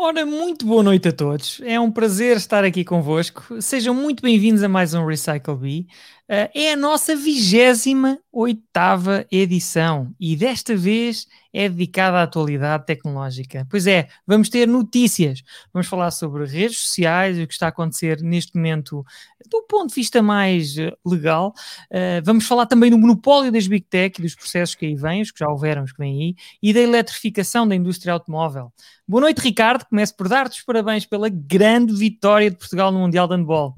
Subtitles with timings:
[0.00, 1.60] Ora, muito boa noite a todos.
[1.64, 3.60] É um prazer estar aqui convosco.
[3.60, 5.88] Sejam muito bem-vindos a mais um Recycle Bee.
[6.28, 13.66] Uh, é a nossa vigésima oitava edição e desta vez é dedicada à atualidade tecnológica.
[13.70, 18.20] Pois é, vamos ter notícias, vamos falar sobre redes sociais, o que está a acontecer
[18.20, 19.02] neste momento
[19.50, 21.54] do ponto de vista mais uh, legal.
[21.90, 25.22] Uh, vamos falar também do monopólio das Big Tech e dos processos que aí vêm,
[25.22, 28.70] os que já houveram, os que vêm aí, e da eletrificação da indústria automóvel.
[29.06, 29.86] Boa noite, Ricardo.
[29.86, 33.74] Começo por dar-te os parabéns pela grande vitória de Portugal no Mundial de Handball.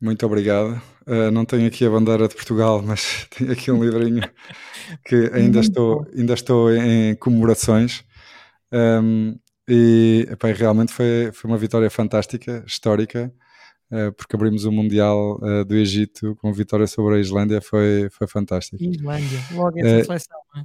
[0.00, 0.80] Muito obrigado.
[1.06, 4.22] Uh, não tenho aqui a bandeira de Portugal, mas tenho aqui um livrinho
[5.04, 8.04] que ainda estou, ainda estou em comemorações.
[8.72, 13.32] Um, e epá, realmente foi, foi uma vitória fantástica, histórica,
[13.90, 18.26] uh, porque abrimos o Mundial uh, do Egito com vitória sobre a Islândia, foi, foi
[18.26, 18.82] fantástico.
[18.82, 20.64] Islândia, logo essa seleção, não é?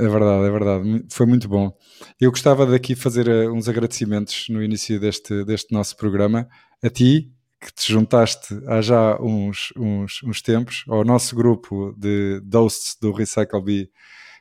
[0.00, 1.06] É verdade, é verdade.
[1.10, 1.76] Foi muito bom.
[2.20, 6.48] Eu gostava daqui fazer uns agradecimentos no início deste, deste nosso programa
[6.80, 12.40] a ti, que te juntaste há já uns, uns, uns tempos ao nosso grupo de
[12.52, 13.90] hosts do Recycle Bee,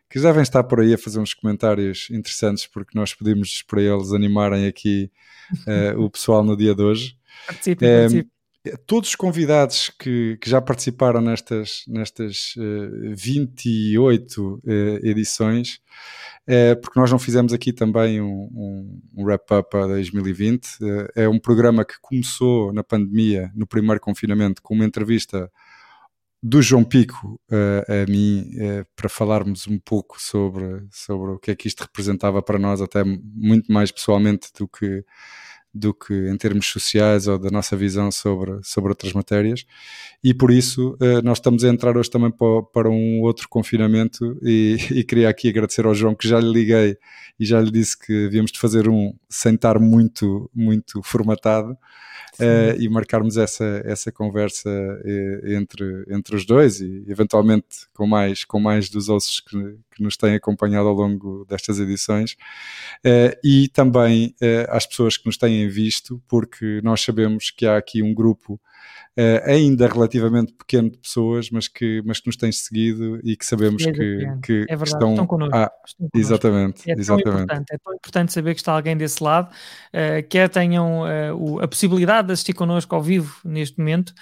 [0.09, 3.81] que já devem estar por aí a fazer uns comentários interessantes, porque nós pedimos para
[3.81, 5.11] eles animarem aqui
[5.67, 7.17] uh, o pessoal no dia de hoje.
[7.45, 8.31] Participe, é, participe.
[8.85, 14.61] Todos os convidados que, que já participaram nestas, nestas uh, 28 uh,
[15.03, 15.79] edições
[16.49, 20.77] é, porque nós não fizemos aqui também um, um, um wrap-up a 2020.
[21.15, 25.51] É, é um programa que começou na pandemia, no primeiro confinamento, com uma entrevista
[26.41, 31.51] do João Pico uh, a mim uh, para falarmos um pouco sobre, sobre o que
[31.51, 35.03] é que isto representava para nós, até muito mais pessoalmente do que
[35.77, 39.65] do que em termos sociais ou da nossa visão sobre, sobre outras matérias.
[40.23, 44.37] E por isso uh, nós estamos a entrar hoje também para, para um outro confinamento
[44.41, 46.97] e, e, queria aqui agradecer ao João que já lhe liguei
[47.39, 51.77] e já lhe disse que havíamos de fazer um sem estar muito, muito formatado
[52.39, 58.43] uh, e marcarmos essa, essa conversa uh, entre, entre os dois e eventualmente com mais,
[58.43, 59.57] com mais dos ossos que,
[59.95, 62.33] que nos têm acompanhado ao longo destas edições.
[63.05, 64.35] Uh, e também
[64.69, 68.59] às pessoas que nos têm visto, porque nós sabemos que há aqui um grupo
[69.17, 73.45] uh, ainda relativamente pequeno de pessoas, mas que, mas que nos têm seguido e que
[73.45, 73.91] sabemos que,
[74.43, 75.55] que, é verdade, estão, estão connosco.
[75.55, 76.17] Ah, estão connosco.
[76.17, 77.25] Exatamente, é exatamente.
[77.25, 81.59] Tão importante, é tão importante saber que está alguém desse lado, uh, quer tenham uh,
[81.61, 84.13] a possibilidade de assistir connosco ao vivo neste momento,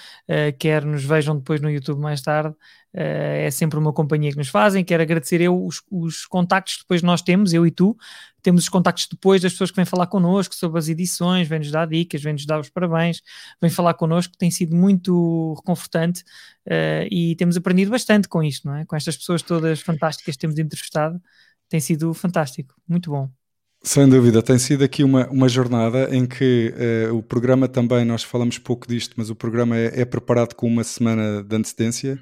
[0.60, 2.56] quer nos vejam depois no YouTube mais tarde.
[2.96, 4.82] Uh, é sempre uma companhia que nos fazem.
[4.82, 7.98] Quero agradecer eu os, os contactos que depois nós temos, eu e tu,
[8.42, 11.88] temos os contactos depois das pessoas que vêm falar connosco sobre as edições, vêm-nos dar
[11.88, 13.22] dicas, vêm-nos dar os parabéns,
[13.62, 16.22] vêm falar connosco, tem sido muito reconfortante
[16.68, 18.86] uh, e temos aprendido bastante com isto, não é?
[18.86, 21.22] Com estas pessoas todas fantásticas que temos entrevistado,
[21.68, 23.30] tem sido fantástico, muito bom.
[23.86, 26.74] Sem dúvida, tem sido aqui uma, uma jornada em que
[27.08, 30.66] uh, o programa também, nós falamos pouco disto, mas o programa é, é, preparado com
[30.68, 32.20] uma semana de antecedência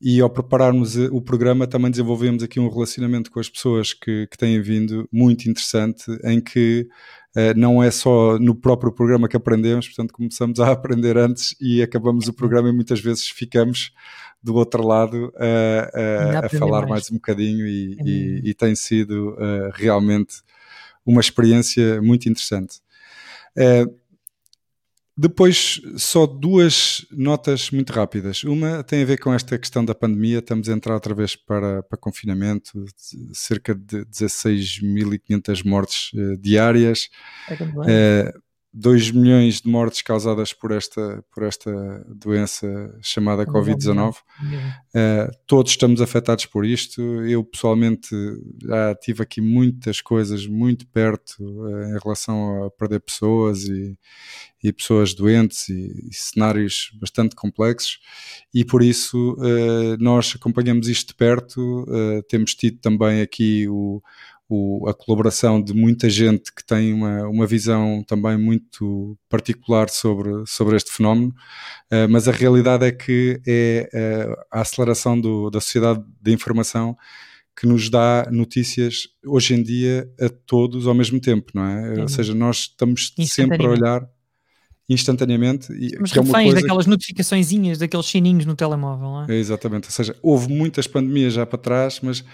[0.00, 4.28] e ao prepararmos eh, o programa também desenvolvemos aqui um relacionamento com as pessoas que,
[4.28, 6.86] que têm vindo muito interessante, em que
[7.36, 11.82] uh, não é só no próprio programa que aprendemos, portanto começamos a aprender antes e
[11.82, 13.90] acabamos o programa e muitas vezes ficamos
[14.40, 16.90] do outro lado a, a, falar mais.
[16.90, 17.10] mais.
[17.10, 20.36] um bocadinho e, e, e tem sido uh, realmente
[21.04, 22.80] uma experiência muito interessante.
[23.56, 24.00] Uh,
[25.16, 28.42] depois, só duas notas muito rápidas.
[28.42, 30.38] Uma tem a ver com esta questão da pandemia.
[30.38, 32.84] Estamos a entrar outra vez para, para confinamento,
[33.32, 37.10] cerca de 16.500 mortes uh, diárias.
[37.86, 38.32] É
[38.72, 44.14] 2 milhões de mortes causadas por esta, por esta doença chamada Covid-19.
[44.14, 47.02] Uh, todos estamos afetados por isto.
[47.24, 48.14] Eu, pessoalmente,
[48.62, 53.98] já tive aqui muitas coisas muito perto uh, em relação a perder pessoas e,
[54.62, 57.98] e pessoas doentes e, e, cenários bastante complexos.
[58.54, 61.86] E por isso, uh, nós acompanhamos isto de perto.
[62.28, 64.00] temos tido também aqui o
[64.52, 70.42] o, a colaboração de muita gente que tem uma, uma visão também muito particular sobre,
[70.44, 71.32] sobre este fenómeno,
[71.92, 76.96] uh, mas a realidade é que é uh, a aceleração do, da sociedade de informação
[77.56, 81.90] que nos dá notícias hoje em dia a todos ao mesmo tempo, não é?
[81.92, 82.02] Uhum.
[82.02, 84.08] Ou seja, nós estamos sempre a olhar
[84.88, 85.72] instantaneamente.
[85.72, 86.60] E, Mas é reféns coisa...
[86.60, 89.36] daquelas notificaçõezinhas, daqueles sininhos no telemóvel, não é?
[89.36, 89.38] é?
[89.38, 92.24] Exatamente, ou seja, houve muitas pandemias já para trás, mas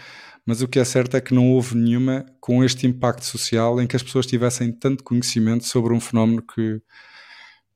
[0.46, 3.87] mas o que é certo é que não houve nenhuma com este impacto social em
[3.87, 6.81] que as pessoas tivessem tanto conhecimento sobre um fenómeno que,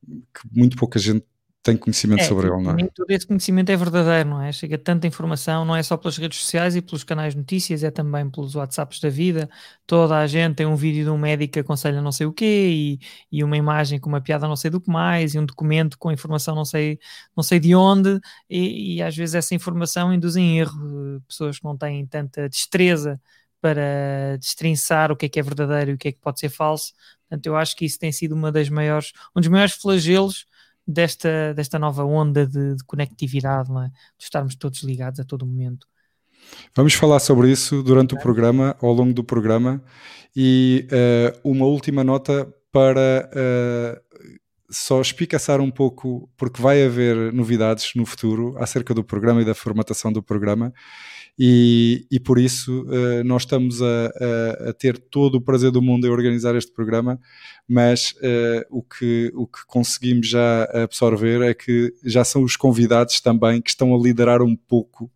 [0.07, 1.27] que muito pouca gente
[1.63, 2.89] tem conhecimento é, sobre ele, não é?
[2.95, 4.51] Todo esse conhecimento é verdadeiro, não é?
[4.51, 7.91] Chega tanta informação, não é só pelas redes sociais e pelos canais de notícias, é
[7.91, 9.49] também pelos WhatsApps da vida.
[9.87, 12.71] Toda a gente tem um vídeo de um médico que aconselha não sei o quê
[12.71, 12.99] e,
[13.31, 16.11] e uma imagem com uma piada não sei do que mais e um documento com
[16.11, 16.99] informação não sei,
[17.37, 18.19] não sei de onde
[18.49, 23.21] e, e às vezes essa informação induz em erro pessoas que não têm tanta destreza
[23.61, 26.49] para destrinçar o que é que é verdadeiro e o que é que pode ser
[26.49, 26.95] falso.
[27.29, 30.47] Portanto, eu acho que isso tem sido uma das maiores, um dos maiores flagelos
[30.91, 33.89] desta, desta nova onda de, de conectividade, é?
[34.19, 35.87] de estarmos todos ligados a todo momento.
[36.75, 39.83] Vamos falar sobre isso durante o programa, ao longo do programa,
[40.35, 44.01] e uh, uma última nota para uh,
[44.71, 49.55] só espicaçar um pouco, porque vai haver novidades no futuro acerca do programa e da
[49.55, 50.73] formatação do programa,
[51.39, 55.81] e, e por isso uh, nós estamos a, a, a, ter todo o prazer do
[55.81, 57.19] mundo em organizar este programa,
[57.69, 63.21] mas uh, o, que, o que conseguimos já absorver é que já são os convidados
[63.21, 65.11] também que estão a liderar um pouco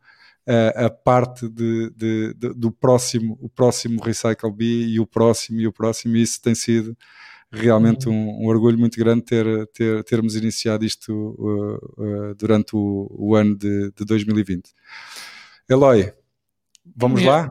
[0.49, 5.61] uh, a parte de, de, de, do próximo, o próximo Recycle B e o próximo
[5.61, 6.97] e o próximo, e isso tem sido
[7.55, 13.07] realmente um, um, orgulho muito grande ter, ter, termos iniciado isto uh, uh, durante o,
[13.11, 14.71] o, ano de, de 2020.
[15.69, 16.13] Eloy,
[16.97, 17.51] vamos é, lá?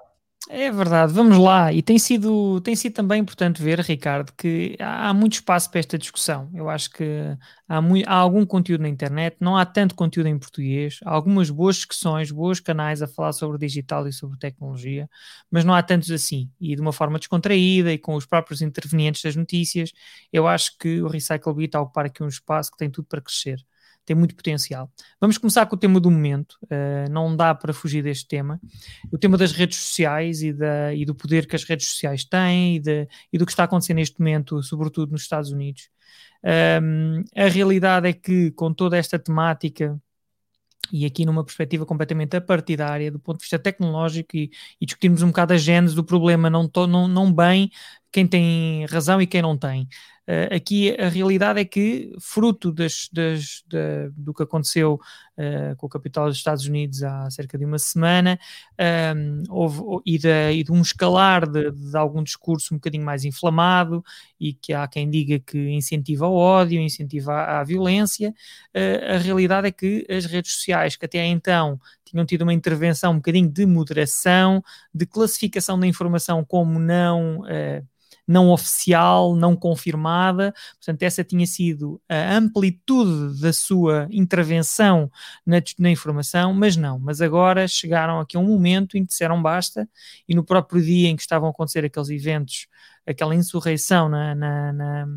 [0.50, 1.72] É verdade, vamos lá.
[1.72, 5.98] E tem sido, tem sido também importante ver, Ricardo, que há muito espaço para esta
[5.98, 6.52] discussão.
[6.54, 7.06] Eu acho que
[7.68, 11.50] há, muito, há algum conteúdo na internet, não há tanto conteúdo em português, há algumas
[11.50, 15.10] boas discussões, bons canais a falar sobre digital e sobre tecnologia,
[15.50, 16.52] mas não há tantos assim.
[16.60, 19.94] E de uma forma descontraída e com os próprios intervenientes das notícias,
[20.32, 23.58] eu acho que o Recycle Beat ocupar aqui um espaço que tem tudo para crescer
[24.06, 24.92] tem muito potencial.
[25.20, 28.60] Vamos começar com o tema do momento, uh, não dá para fugir deste tema.
[29.12, 32.76] O tema das redes sociais e, da, e do poder que as redes sociais têm
[32.76, 35.90] e, de, e do que está acontecendo neste momento, sobretudo nos Estados Unidos.
[36.44, 39.98] Um, a realidade é que, com toda esta temática,
[40.92, 45.28] e aqui numa perspectiva completamente apartidária, do ponto de vista tecnológico, e, e discutirmos um
[45.28, 47.72] bocado a gênese do problema, não, to, não, não bem
[48.14, 49.90] quem tem razão e quem não tem.
[50.26, 55.86] Uh, aqui a realidade é que, fruto das, das, da, do que aconteceu uh, com
[55.86, 58.40] o capital dos Estados Unidos há cerca de uma semana,
[58.80, 63.04] um, ehm, houve, e, de, e de um escalar de, de, algum discurso um bocadinho
[63.04, 64.02] mais inflamado
[64.40, 69.18] e que há quem diga que incentiva o ódio, incentiva a, a violência, uh, a
[69.18, 73.50] realidade é que as redes sociais, que até então tinham tido uma intervenção um bocadinho
[73.50, 74.64] de moderação,
[74.94, 77.44] de classificação da informação como não
[78.28, 80.54] não oficial, não confirmada.
[80.76, 85.12] Portanto, essa tinha sido a amplitude da sua intervenção
[85.46, 87.00] na, na informação, mas não.
[87.00, 89.88] Mas agora chegaram aqui a um momento em que disseram basta,
[90.28, 92.68] e no próprio dia em que estavam a acontecer aqueles eventos,
[93.06, 95.08] aquela insurreição na, na, na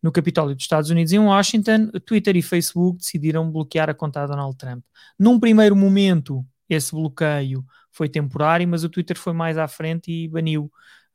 [0.00, 4.28] no Capitólio dos Estados Unidos em Washington, Twitter e Facebook decidiram bloquear a conta de
[4.28, 4.84] Donald Trump.
[5.18, 10.28] Num primeiro momento, esse bloqueio foi temporário, mas o Twitter foi mais à frente e
[10.28, 10.70] baniu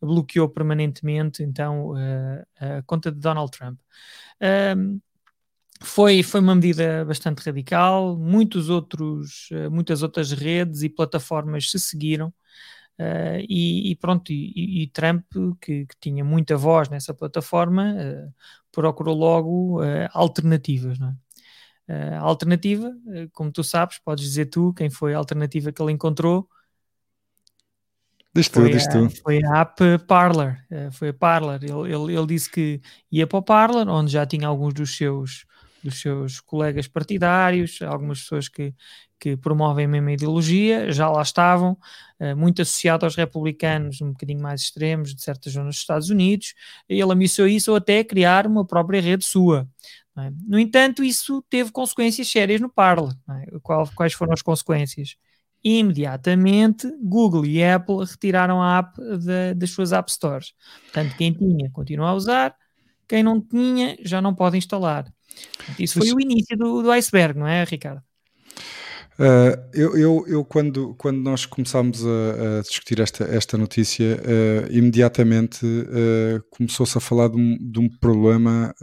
[0.05, 3.79] bloqueou permanentemente então uh, a conta de Donald Trump.
[4.77, 4.99] Um,
[5.81, 11.79] foi, foi uma medida bastante radical, muitos outros, uh, muitas outras redes e plataformas se
[11.79, 12.27] seguiram,
[12.99, 15.25] uh, e, e, pronto, e, e Trump,
[15.61, 17.95] que, que, tinha muita voz nessa plataforma,
[18.71, 19.79] procurou logo
[20.13, 21.15] alternativas, não é?
[22.15, 22.91] a alternativa,
[23.33, 26.47] como tu sabes, podes dizer tu quem foi a alternativa que ele encontrou,
[28.35, 29.09] Diz tu, diz tu.
[29.21, 31.59] Foi a app Parler, eh, foi a Parler.
[31.63, 32.81] Ele, ele, ele, disse que
[33.11, 35.45] ia para o Parler, onde já tinha alguns dos seus,
[35.83, 38.73] dos seus colegas partidários, algumas pessoas que,
[39.19, 41.77] que promovem a mesma ideologia, já lá estavam,
[42.19, 46.55] eh, muito associado aos republicanos um bocadinho mais extremos de certas zonas dos Estados Unidos.
[46.89, 49.67] Ele ameaçou isso ou até criar uma própria rede sua.
[50.17, 50.31] É?
[50.47, 53.13] No entanto, isso teve consequências sérias no Parler.
[53.29, 53.45] É?
[53.95, 55.17] Quais foram as consequências?
[55.63, 60.53] Imediatamente Google e Apple retiraram a app de, das suas App Stores.
[60.83, 62.55] Portanto, quem tinha continua a usar,
[63.07, 65.05] quem não tinha já não pode instalar.
[65.79, 68.01] Isso foi o início do, do, iceberg, não é, Ricardo?
[69.13, 74.71] Uh, eu, eu, eu, quando, quando nós começámos a, a discutir esta, esta notícia, uh,
[74.71, 78.73] imediatamente uh, começou-se a falar de um, de um problema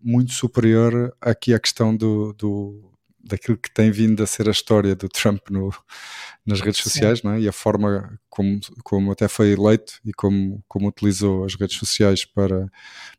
[0.00, 2.85] muito superior aqui à questão do, do,
[3.26, 5.72] daquilo que tem vindo a ser a história do Trump no,
[6.46, 7.40] nas redes sociais não é?
[7.40, 12.24] e a forma como, como até foi eleito e como, como utilizou as redes sociais
[12.24, 12.70] para,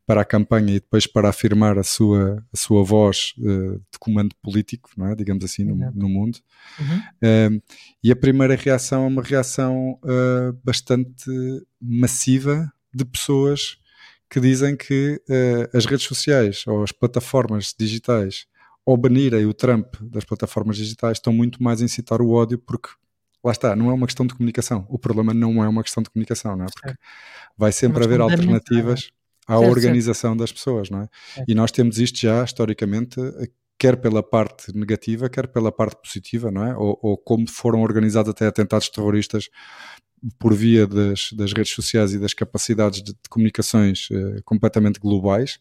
[0.05, 4.33] para a campanha e depois para afirmar a sua, a sua voz uh, de comando
[4.41, 5.15] político, não é?
[5.15, 6.39] digamos assim, no, no mundo.
[6.79, 7.57] Uhum.
[7.57, 7.63] Uh,
[8.01, 11.29] e a primeira reação é uma reação uh, bastante
[11.81, 13.77] massiva de pessoas
[14.29, 15.21] que dizem que
[15.73, 18.45] as redes sociais ou as plataformas digitais
[18.87, 22.87] ao banirem o Trump das plataformas digitais, estão muito mais a incitar o ódio, porque
[23.43, 24.87] lá está, não é uma questão de comunicação.
[24.89, 26.67] O problema não é uma questão de comunicação, não é?
[26.73, 26.97] Porque
[27.57, 29.11] vai sempre haver alternativas
[29.45, 30.39] à certo, organização certo.
[30.39, 31.09] das pessoas, não é?
[31.45, 33.19] E nós temos isto já, historicamente,
[33.77, 36.73] quer pela parte negativa, quer pela parte positiva, não é?
[36.77, 39.49] Ou, ou como foram organizados até atentados terroristas
[40.39, 45.59] por via das, das, redes sociais e das capacidades de, de comunicações uh, completamente globais,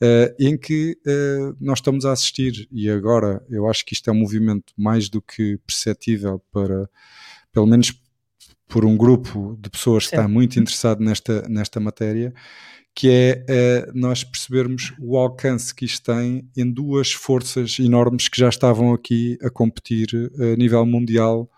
[0.00, 4.12] uh, em que uh, nós estamos a assistir, e agora eu acho que isto é
[4.12, 6.88] um movimento mais do que perceptível para,
[7.52, 7.92] pelo menos
[8.68, 12.32] por um grupo de pessoas que está muito interessado nesta, nesta matéria,
[12.94, 18.48] que é nós percebermos o alcance que isto tem em duas forças enormes que já
[18.48, 21.50] estavam aqui a competir a nível mundial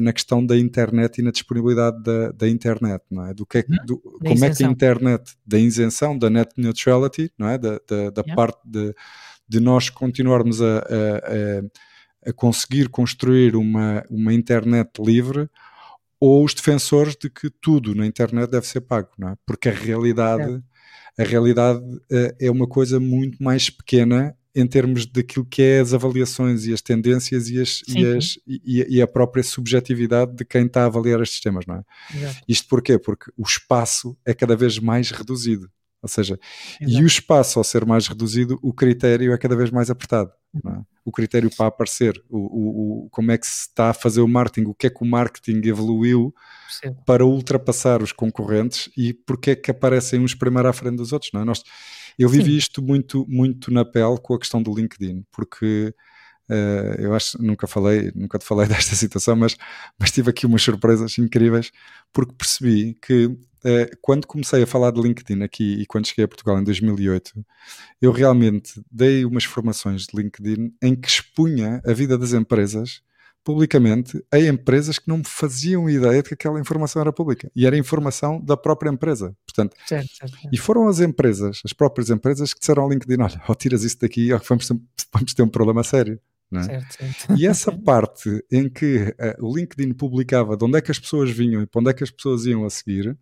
[0.00, 3.34] na questão da internet e na disponibilidade da, da internet, não é?
[3.34, 3.86] Do que é, uhum.
[3.86, 4.48] do, como isenção.
[4.48, 7.56] é que a internet, da isenção, da net neutrality, não é?
[7.56, 8.34] Da, da, da yeah.
[8.34, 8.94] parte de,
[9.48, 15.48] de nós continuarmos a, a, a, conseguir construir uma, uma internet livre
[16.18, 19.36] ou os defensores de que tudo na internet deve ser pago, não é?
[19.46, 20.62] Porque a realidade,
[21.18, 21.22] é.
[21.22, 25.92] a realidade uh, é uma coisa muito mais pequena em termos daquilo que é as
[25.92, 30.46] avaliações e as tendências e, as, sim, e, as, e, e, a própria subjetividade de
[30.46, 31.82] quem está a avaliar estes temas, não é?
[32.16, 32.40] Exato.
[32.48, 32.98] Isto porquê?
[32.98, 35.70] Porque o espaço é cada vez mais reduzido.
[36.02, 36.38] Ou seja,
[36.80, 36.98] Exato.
[36.98, 40.30] e o espaço ao ser mais reduzido, o critério é cada vez mais apertado.
[40.54, 40.80] É?
[41.04, 44.28] O critério para aparecer, o, o, o, como é que se está a fazer o
[44.28, 46.34] marketing, o que é que o marketing evoluiu
[47.04, 51.30] para ultrapassar os concorrentes e porque é que aparecem uns primeiro à frente dos outros.
[51.32, 51.44] Não é?
[51.44, 51.62] Nós,
[52.18, 52.58] eu vivi Sim.
[52.58, 55.94] isto muito, muito na pele com a questão do LinkedIn, porque
[56.48, 59.56] Uh, eu acho nunca falei, nunca te falei desta situação, mas,
[59.98, 61.72] mas tive aqui umas surpresas incríveis
[62.12, 66.28] porque percebi que uh, quando comecei a falar de LinkedIn aqui e quando cheguei a
[66.28, 67.44] Portugal em 2008,
[68.00, 73.02] eu realmente dei umas formações de LinkedIn em que expunha a vida das empresas
[73.46, 77.64] publicamente a empresas que não me faziam ideia de que aquela informação era pública e
[77.64, 79.36] era informação da própria empresa.
[79.46, 80.48] Portanto, certo, certo, certo.
[80.52, 84.00] E foram as empresas, as próprias empresas, que disseram ao LinkedIn: olha, ou tiras isso
[84.00, 84.76] daqui ou vamos ter,
[85.14, 86.18] vamos ter um problema sério.
[86.52, 86.62] É?
[86.62, 87.38] Certo, certo.
[87.38, 91.30] E essa parte em que uh, o LinkedIn publicava de onde é que as pessoas
[91.30, 93.16] vinham e para onde é que as pessoas iam a seguir,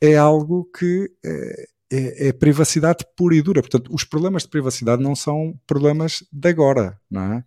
[0.00, 3.60] é algo que uh, é, é, privacidade pura e dura.
[3.60, 7.44] Portanto, os problemas de privacidade não são problemas de agora, não é?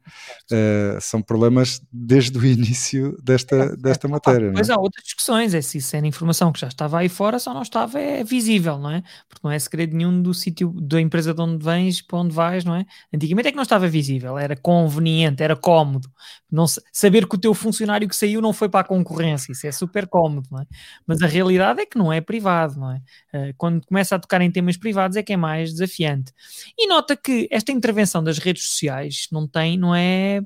[0.52, 4.52] Uh, são problemas desde o início desta, desta é, matéria.
[4.54, 4.74] Mas é?
[4.74, 7.62] há outras discussões, é se isso era informação que já estava aí fora, só não
[7.62, 9.04] estava é visível, não é?
[9.28, 12.64] Porque não é segredo nenhum do sítio, da empresa de onde vens, para onde vais,
[12.64, 12.86] não é?
[13.14, 16.10] Antigamente é que não estava visível, era conveniente, era cómodo.
[16.52, 19.72] Não, saber que o teu funcionário que saiu não foi para a concorrência, isso é
[19.72, 20.66] super cómodo, não é?
[21.06, 22.98] Mas a realidade é que não é privado, não é?
[23.34, 26.34] Uh, quando começa a tocar em temas privados é que é mais desafiante.
[26.78, 30.42] E nota que esta intervenção das redes sociais não tem, não é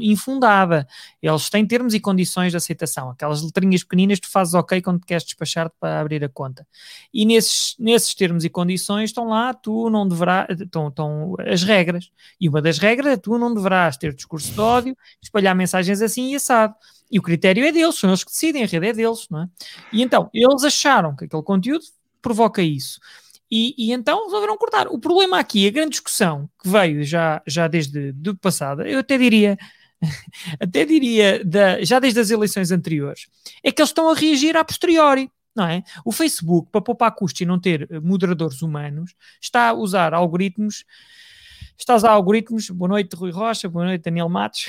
[0.00, 0.86] infundada.
[1.22, 3.10] Eles têm termos e condições de aceitação.
[3.10, 6.66] Aquelas letrinhas pequeninas tu fazes ok quando queres despachar-te para abrir a conta.
[7.12, 12.10] E nesses, nesses termos e condições estão lá, tu não deverás, estão, estão as regras.
[12.40, 16.32] E uma das regras é tu não deverás ter discurso de ódio, espalhar mensagens assim
[16.32, 16.74] e assado.
[17.10, 19.48] E o critério é deles, são eles que decidem, a rede é deles, não é?
[19.92, 21.84] E então, eles acharam que aquele conteúdo
[22.22, 23.00] provoca isso.
[23.50, 24.86] E, e, então resolveram cortar.
[24.88, 29.18] O problema aqui, a grande discussão que veio já, já desde do passado, eu até
[29.18, 29.58] diria,
[30.60, 33.26] até diria da, já desde as eleições anteriores,
[33.62, 35.30] é que eles estão a reagir a posteriori.
[35.54, 35.82] Não é?
[36.04, 40.84] O Facebook, para poupar custos e não ter eh, moderadores humanos, está a usar algoritmos
[41.76, 42.68] está a usar algoritmos.
[42.70, 43.68] Boa noite, Rui Rocha.
[43.68, 44.66] Boa noite, Daniel Matos.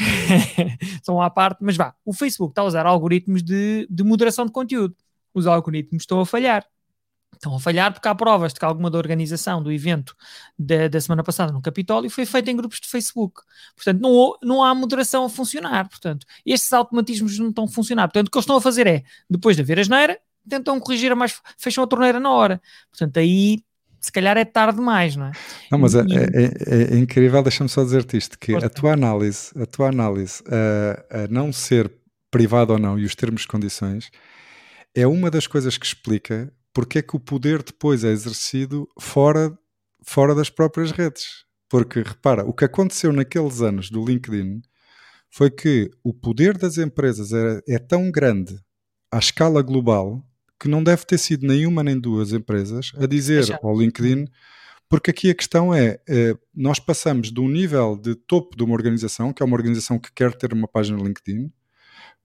[1.04, 1.94] São à parte, mas vá.
[2.06, 4.96] O Facebook está a usar algoritmos de, de moderação de conteúdo.
[5.34, 6.66] Os algoritmos estão a falhar
[7.42, 10.16] estão a falhar porque há provas de que alguma da organização do evento
[10.58, 13.42] da, da semana passada no Capitólio foi feita em grupos de Facebook.
[13.76, 15.90] Portanto, não, não há moderação a funcionar.
[15.90, 18.08] Portanto, estes automatismos não estão a funcionar.
[18.08, 21.12] Portanto, o que eles estão a fazer é, depois de haver a geneira, tentam corrigir
[21.12, 22.62] a mais, fecham a torneira na hora.
[22.92, 23.60] Portanto, aí
[24.00, 25.32] se calhar é tarde demais, não é?
[25.72, 29.52] Não, mas é, é, é, é incrível, deixa-me só dizer-te isto, que a tua análise,
[29.60, 31.92] a tua análise a, a não ser
[32.32, 34.10] privado ou não e os termos de condições
[34.96, 39.58] é uma das coisas que explica porque é que o poder depois é exercido fora,
[40.04, 41.46] fora das próprias redes.
[41.70, 44.62] Porque, repara, o que aconteceu naqueles anos do LinkedIn
[45.30, 48.60] foi que o poder das empresas é, é tão grande
[49.10, 50.22] à escala global
[50.60, 54.28] que não deve ter sido nenhuma nem duas empresas a dizer ao LinkedIn,
[54.88, 58.74] porque aqui a questão é, é, nós passamos de um nível de topo de uma
[58.74, 61.52] organização, que é uma organização que quer ter uma página no LinkedIn,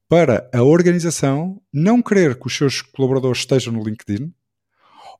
[0.09, 4.33] para a organização não querer que os seus colaboradores estejam no LinkedIn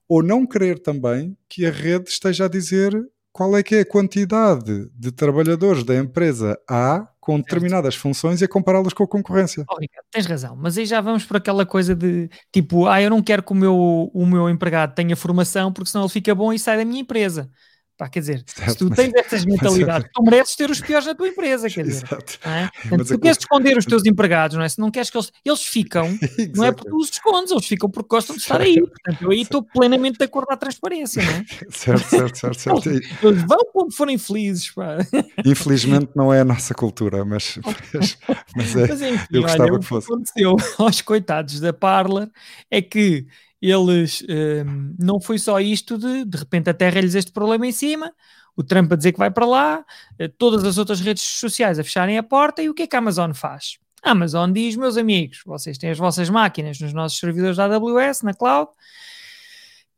[0.07, 2.93] ou não querer também que a rede esteja a dizer
[3.37, 8.45] qual é que é a quantidade de trabalhadores da empresa A com determinadas funções e
[8.45, 9.65] a compará-las com a concorrência.
[9.69, 13.09] Oh, Ricardo, tens razão, mas aí já vamos por aquela coisa de tipo, ah, eu
[13.09, 13.75] não quero que o meu,
[14.13, 17.51] o meu empregado tenha formação porque senão ele fica bom e sai da minha empresa.
[17.97, 21.15] Pá, quer dizer, certo, se tu tens essas mentalidades, tu mereces ter os piores na
[21.15, 22.05] tua empresa, quer dizer.
[22.05, 22.39] Exato.
[22.45, 22.69] É?
[22.81, 24.69] Portanto, tu queres esconder os teus empregados, não é?
[24.69, 26.17] Se não queres que eles, eles ficam,
[26.55, 28.79] não é porque tu os escondes, eles ficam porque gostam de estar aí.
[28.79, 31.45] Portanto, eu aí estou plenamente de acordo à transparência, não é?
[31.69, 32.59] Certo, certo, certo.
[32.59, 32.89] certo.
[32.89, 34.97] Eles, eles vão quando forem felizes, pá.
[35.43, 38.17] Infelizmente não é a nossa cultura, mas, mas,
[38.55, 40.07] mas é, mas enfim, eu gostava olha, que fosse.
[40.11, 42.29] O que aconteceu aos coitados da Parler
[42.69, 43.25] é que
[43.61, 47.71] eles, um, não foi só isto de, de repente a Terra lhes este problema em
[47.71, 48.13] cima,
[48.55, 49.85] o Trump a dizer que vai para lá,
[50.17, 52.95] eh, todas as outras redes sociais a fecharem a porta, e o que é que
[52.95, 53.77] a Amazon faz?
[54.03, 58.23] A Amazon diz, meus amigos, vocês têm as vossas máquinas nos nossos servidores da AWS,
[58.23, 58.69] na cloud,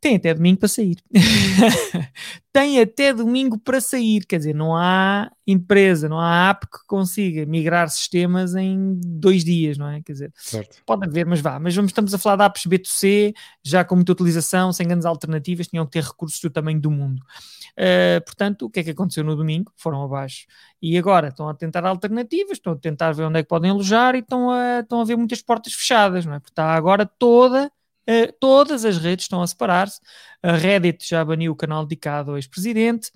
[0.01, 0.97] tem até domingo para sair.
[2.53, 4.25] tem até domingo para sair.
[4.25, 9.77] Quer dizer, não há empresa, não há app que consiga migrar sistemas em dois dias,
[9.77, 10.01] não é?
[10.01, 10.81] Quer dizer, certo.
[10.85, 11.59] pode haver, mas vá.
[11.59, 15.67] Mas vamos, estamos a falar de apps B2C, já com muita utilização, sem grandes alternativas,
[15.67, 17.21] tinham que ter recursos do tamanho do mundo.
[17.71, 19.71] Uh, portanto, o que é que aconteceu no domingo?
[19.75, 20.45] Foram abaixo.
[20.81, 24.15] E agora estão a tentar alternativas, estão a tentar ver onde é que podem alojar
[24.15, 26.39] e estão a, estão a ver muitas portas fechadas, não é?
[26.39, 27.69] Porque está agora toda
[28.09, 29.99] Uh, todas as redes estão a separar-se.
[30.41, 33.11] A Reddit já baniu o canal dedicado ao ex-presidente.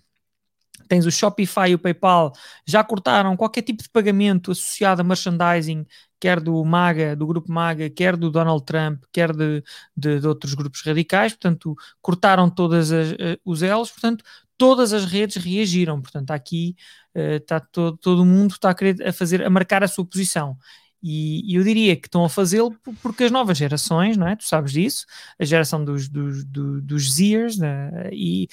[0.88, 2.32] Tens o Shopify e o PayPal
[2.68, 5.86] já cortaram qualquer tipo de pagamento associado a merchandising,
[6.20, 9.64] quer do MAGA, do grupo MAGA, quer do Donald Trump, quer de,
[9.96, 11.34] de, de outros grupos radicais.
[11.34, 12.96] Portanto, cortaram todos uh,
[13.44, 13.90] os elos.
[13.90, 14.24] Portanto,
[14.58, 16.02] todas as redes reagiram.
[16.02, 16.76] Portanto, aqui
[17.16, 20.58] uh, está todo, todo mundo está a querer a fazer, a marcar a sua posição.
[21.04, 24.36] E, eu diria que estão a fazê-lo porque as novas gerações, não é?
[24.36, 25.06] Tu sabes disso,
[25.38, 28.10] a geração dos, dos, dos, dos Zers, né?
[28.12, 28.48] e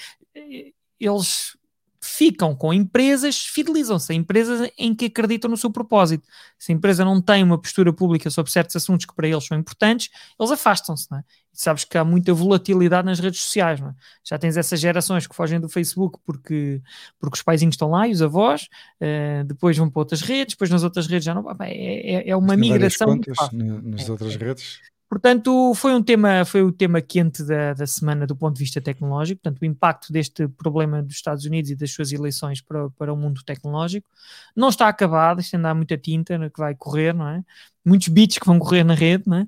[0.99, 1.57] eles
[2.01, 6.27] ficam com empresas, fidelizam-se a empresas em que acreditam no seu propósito.
[6.59, 9.59] Se a empresa não tem uma postura pública sobre certos assuntos que para eles são
[9.59, 11.25] importantes, eles afastam-se, não é?
[11.53, 13.93] Sabes que há muita volatilidade nas redes sociais, é?
[14.25, 16.81] Já tens essas gerações que fogem do Facebook porque,
[17.19, 18.69] porque os paizinhos estão lá e os avós,
[19.01, 21.45] uh, depois vão para outras redes, depois nas outras redes já não...
[21.61, 23.09] É, é, é uma migração...
[23.09, 24.81] Contas nas é, outras redes?
[25.11, 28.81] Portanto, foi um tema, foi o tema quente da, da semana do ponto de vista
[28.81, 33.13] tecnológico, portanto, o impacto deste problema dos Estados Unidos e das suas eleições para, para
[33.13, 34.09] o mundo tecnológico.
[34.55, 37.43] Não está acabado, isto ainda há muita tinta que vai correr, não é?
[37.85, 39.43] Muitos bits que vão correr na rede, não é?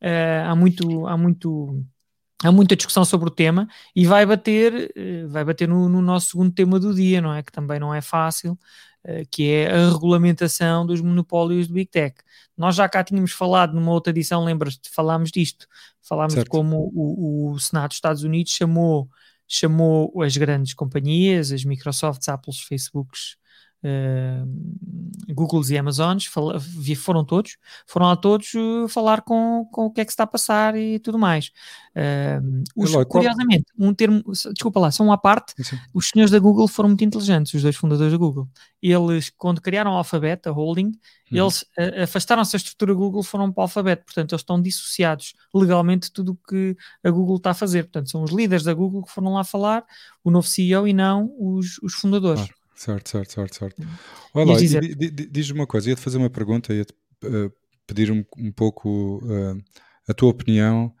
[0.00, 1.84] Uh, há muito, há muito
[2.44, 6.30] há muita discussão sobre o tema e vai bater, eh, vai bater no, no, nosso
[6.30, 7.42] segundo tema do dia, não é?
[7.42, 8.56] Que também não é fácil,
[9.30, 12.16] que é a regulamentação dos monopólios do Big Tech.
[12.56, 14.90] Nós já cá tínhamos falado numa outra edição, lembras-te?
[14.90, 15.66] Falámos disto,
[16.02, 16.44] falámos certo.
[16.44, 19.08] de como o, o, Senado dos Estados Unidos chamou,
[19.46, 23.36] chamou as grandes companhias, as Microsofts, Apples, Facebooks,
[23.84, 26.26] uh, Googles e Amazons,
[26.96, 30.24] foram todos, foram lá todos uh, falar com, com o que é que se está
[30.24, 31.50] a passar e tudo mais.
[31.94, 35.78] Uh, os, curiosamente, um termo, desculpa lá, só uma parte, Sim.
[35.92, 38.48] os senhores da Google foram muito inteligentes, os dois fundadores da Google.
[38.80, 40.92] Eles, quando criaram o Alphabet, a holding, uhum.
[41.30, 41.64] eles
[42.02, 46.32] afastaram-se da estrutura Google, foram para o Alphabet, portanto eles estão dissociados legalmente de tudo
[46.32, 47.84] o que a Google está a fazer.
[47.84, 49.84] Portanto, são os líderes da Google que foram lá falar,
[50.22, 52.42] o novo CEO e não os, os fundadores.
[52.42, 52.57] Claro.
[52.78, 53.82] Certo, certo, certo, certo.
[53.82, 53.86] Hum.
[54.34, 54.58] Olha lá,
[55.30, 57.52] diz-me uma coisa, ia-te fazer uma pergunta, ia-te uh,
[57.84, 59.60] pedir um, um pouco uh,
[60.08, 60.94] a tua opinião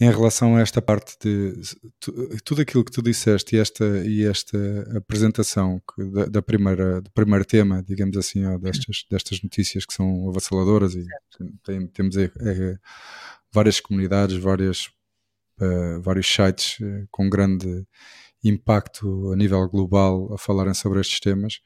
[0.00, 1.52] em relação a esta parte de
[2.00, 2.12] tu,
[2.42, 4.58] tudo aquilo que tu disseste e esta, e esta
[4.96, 10.28] apresentação da, da, primeira, do primeiro tema, digamos assim, ó, destas, destas notícias que são
[10.30, 11.04] avassaladoras e
[11.62, 12.76] tem, temos é, é,
[13.52, 14.86] várias comunidades, várias,
[15.60, 16.78] uh, vários sites
[17.12, 17.86] com grande
[18.44, 21.60] impacto a nível global a falarem sobre estes temas.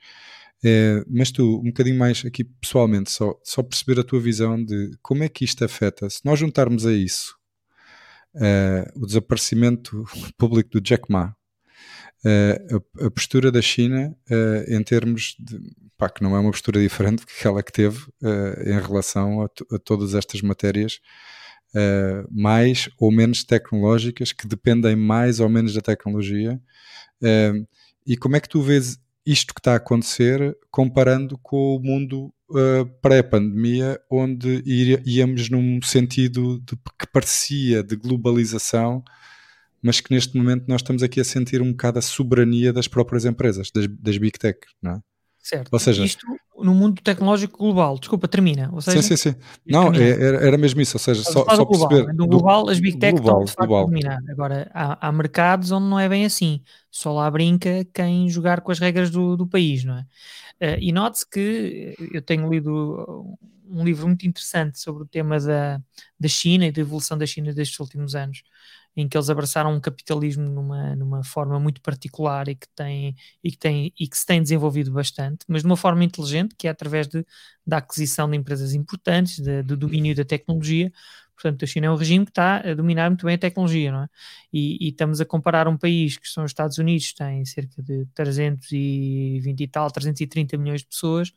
[0.64, 4.96] É, mas tu, um bocadinho mais aqui pessoalmente, só, só perceber a tua visão de
[5.02, 7.36] como é que isto afeta, se nós juntarmos a isso
[8.34, 10.04] uh, o desaparecimento
[10.38, 11.34] público do Jack Ma,
[12.24, 15.58] uh, a, a, postura da China uh, em termos de,
[15.96, 18.06] pá, que não é uma postura diferente que aquela que teve
[18.66, 20.98] em relação a, a, todas estas matérias
[21.74, 26.60] uh, mais ou menos tecnológicas, que dependem mais ou menos da tecnologia.
[27.22, 27.66] Uh,
[28.06, 32.32] e como é que tu vês isto que está a acontecer comparando com o mundo
[32.50, 34.62] uh, pré-pandemia, onde
[35.06, 39.02] íamos num sentido de, que parecia de globalização,
[39.82, 43.24] mas que neste momento nós estamos aqui a sentir um bocado a soberania das próprias
[43.24, 45.00] empresas, das, das Big Tech, não é?
[45.38, 45.68] Certo.
[45.70, 46.26] Ou seja, isto
[46.64, 47.98] no mundo tecnológico global.
[47.98, 48.70] Desculpa, termina.
[48.72, 49.38] Ou seja, sim, sim, sim.
[49.66, 50.96] Não, é, era mesmo isso.
[50.96, 52.12] Ou seja, só, só global, perceber.
[52.14, 54.22] No global, as Big Tech global, estão de facto a dominar.
[54.30, 56.62] Agora, há, há, mercados onde não é bem assim.
[56.90, 60.06] Só lá brinca quem jogar com as regras do, do país, não é?
[60.60, 63.36] Uh, e note-se que eu tenho lido
[63.68, 65.80] um livro muito interessante sobre o tema da,
[66.18, 68.42] da China e da evolução da China destes últimos anos
[68.96, 73.50] em que eles abraçaram um capitalismo numa, numa forma muito particular e que, tem, e,
[73.50, 76.70] que tem, e que se tem desenvolvido bastante, mas de uma forma inteligente, que é
[76.70, 77.26] através de,
[77.66, 80.92] da aquisição de empresas importantes, de, do domínio da tecnologia.
[81.34, 84.04] Portanto, a China é um regime que está a dominar muito bem a tecnologia, não
[84.04, 84.08] é?
[84.52, 88.06] E, e estamos a comparar um país que são os Estados Unidos, tem cerca de
[88.14, 91.32] 320 e tal, 330 milhões de pessoas,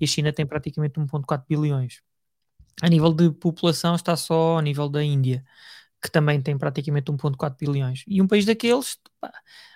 [0.00, 2.00] e a China tem praticamente 1,4 bilhões.
[2.80, 5.44] A nível de população está só ao nível da Índia
[6.02, 8.04] que também tem praticamente 1,4 bilhões.
[8.06, 9.32] E um país daqueles, pá,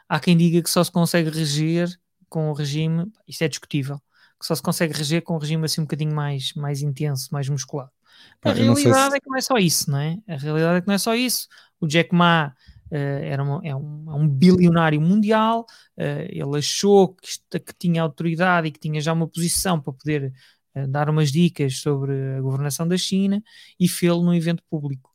[0.08, 1.88] há quem diga que só se consegue reger
[2.28, 4.00] com o regime, isto é discutível,
[4.40, 7.48] que só se consegue reger com um regime assim um bocadinho mais, mais intenso, mais
[7.48, 7.90] musculado.
[8.42, 9.16] A realidade se...
[9.16, 10.18] é que não é só isso, não é?
[10.28, 11.48] A realidade é que não é só isso.
[11.80, 12.54] O Jack Ma
[12.90, 15.66] uh, era uma, é, um, é, um, bilionário mundial,
[15.98, 20.32] uh, ele achou que, que tinha autoridade e que tinha já uma posição para poder
[20.76, 23.42] uh, dar umas dicas sobre a governação da China
[23.78, 25.13] e fê-lo num evento público.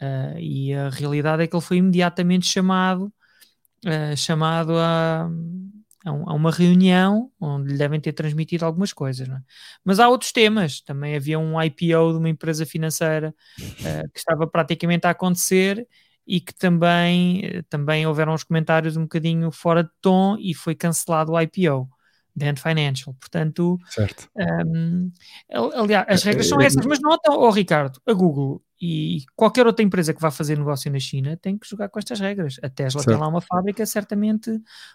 [0.00, 3.12] Uh, e a realidade é que ele foi imediatamente chamado,
[3.84, 5.28] uh, chamado a,
[6.06, 9.28] a, um, a, uma reunião onde lhe devem ter transmitido algumas coisas.
[9.28, 9.38] É?
[9.84, 10.80] Mas há outros temas.
[10.80, 15.86] Também havia um IPO de uma empresa financeira uh, que estava praticamente a acontecer
[16.26, 21.32] e que também, também houveram uns comentários um bocadinho fora de tom e foi cancelado
[21.32, 21.88] o IPO.
[22.32, 23.76] Dent Financial, portanto,
[24.70, 25.10] um,
[25.74, 30.14] aliás, as regras são essas, mas nota, oh, Ricardo, a Google e qualquer outra empresa
[30.14, 32.56] que vá fazer negócio na China tem que jogar com estas regras.
[32.62, 33.10] A Tesla certo.
[33.10, 34.50] tem lá uma fábrica, certamente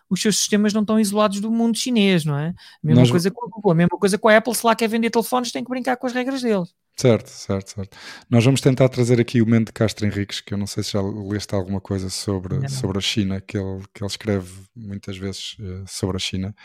[0.10, 2.48] os seus sistemas não estão isolados do mundo chinês, não é?
[2.48, 3.12] A mesma Nós...
[3.12, 5.52] coisa com a Google, a mesma coisa com a Apple, se lá quer vender telefones,
[5.52, 6.74] tem que brincar com as regras deles.
[6.98, 7.98] Certo, certo, certo.
[8.30, 10.94] Nós vamos tentar trazer aqui o Mendo de Castro Henriques, que eu não sei se
[10.94, 15.58] já leste alguma coisa sobre, sobre a China, que ele, que ele escreve muitas vezes
[15.60, 16.56] uh, sobre a China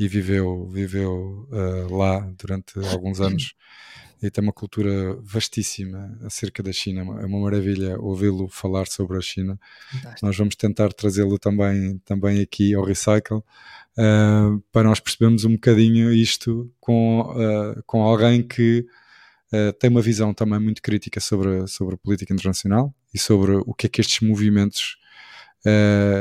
[0.00, 3.54] e viveu, viveu uh, lá durante alguns anos
[4.22, 7.00] e tem uma cultura vastíssima acerca da China.
[7.20, 9.58] É uma maravilha ouvi-lo falar sobre a China.
[9.90, 10.26] Fantástico.
[10.26, 16.12] Nós vamos tentar trazê-lo também, também aqui ao Recycle uh, para nós percebermos um bocadinho
[16.12, 18.86] isto com, uh, com alguém que
[19.52, 23.74] uh, tem uma visão também muito crítica sobre, sobre a política internacional e sobre o
[23.74, 24.98] que é que estes movimentos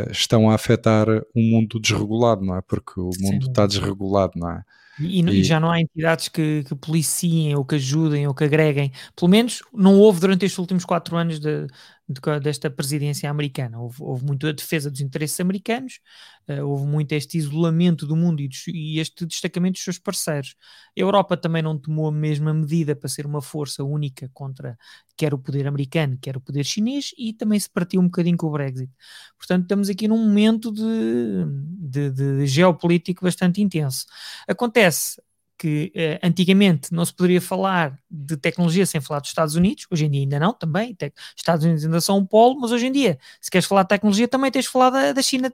[0.10, 2.64] estão a afetar um mundo desregulado, não é?
[2.64, 3.50] Porque o mundo Sim.
[3.50, 4.64] está desregulado, não é?
[5.00, 8.44] E, e, e, já não há entidades que, que, policiem ou que ajudem ou que
[8.44, 8.92] agreguem.
[9.16, 11.68] Pelo menos não houve durante estes últimos quatro anos de,
[12.08, 13.80] de, desta presidência americana.
[13.80, 16.00] Houve, houve muito a defesa dos interesses americanos,
[16.48, 20.56] uh, houve muito este isolamento do mundo e, dos, e, este destacamento dos seus parceiros.
[20.98, 24.78] A Europa também não tomou a mesma medida para ser uma força única contra
[25.18, 28.48] quer o poder americano, quer o poder chinês, e também se partiu um bocadinho com
[28.48, 28.92] o Brexit.
[29.38, 31.46] Portanto, estamos aqui num momento de,
[31.80, 34.06] de, de geopolítico bastante intenso.
[34.48, 35.22] Acontece
[35.58, 40.06] que eh, antigamente não se poderia falar de tecnologia sem falar dos Estados Unidos, hoje
[40.06, 40.96] em dia ainda não, também.
[41.36, 44.28] Estados Unidos ainda são um polo, mas hoje em dia, se queres falar de tecnologia,
[44.28, 45.52] também tens de falar da, da China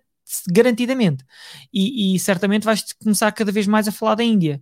[0.49, 1.25] garantidamente.
[1.73, 4.61] E, e, certamente vais começar cada vez mais a falar da Índia.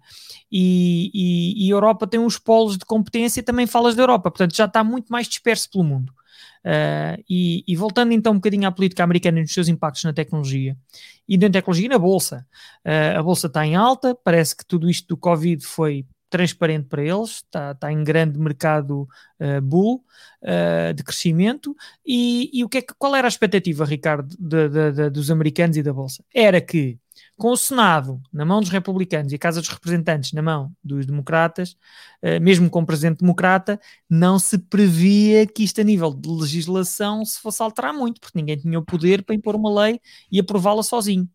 [0.51, 4.65] E, e, e, Europa tem uns polos de competência, também falas da Europa, portanto já
[4.65, 6.13] está muito mais disperso pelo mundo.
[6.65, 10.11] Uh, e, e, voltando então um bocadinho à política americana e nos seus impactos na
[10.11, 10.75] tecnologia
[11.27, 12.45] e na tecnologia e na bolsa,
[12.85, 17.03] uh, a bolsa está em alta, parece que tudo isto do Covid foi transparente para
[17.03, 19.07] eles, está, está em grande mercado
[19.39, 20.03] uh, bull
[20.43, 21.75] uh, de crescimento.
[22.05, 25.31] E, e, o que é que, qual era a expectativa, Ricardo, de, de, de, dos
[25.31, 26.23] americanos e da Bolsa?
[26.33, 26.99] Era que
[27.39, 31.05] com o Senado na mão dos republicanos e a Casa dos Representantes na mão dos
[31.05, 31.71] democratas,
[32.21, 37.23] uh, mesmo com o presidente democrata, não se previa que isto a nível de legislação
[37.23, 40.83] se fosse alterar muito, porque ninguém tinha o poder para impor uma lei e aprová-la
[40.83, 41.27] sozinho.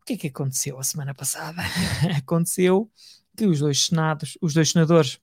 [0.00, 1.62] O que é que aconteceu a semana passada?
[2.16, 2.90] aconteceu
[3.36, 5.20] que os dois senados, os dois senadores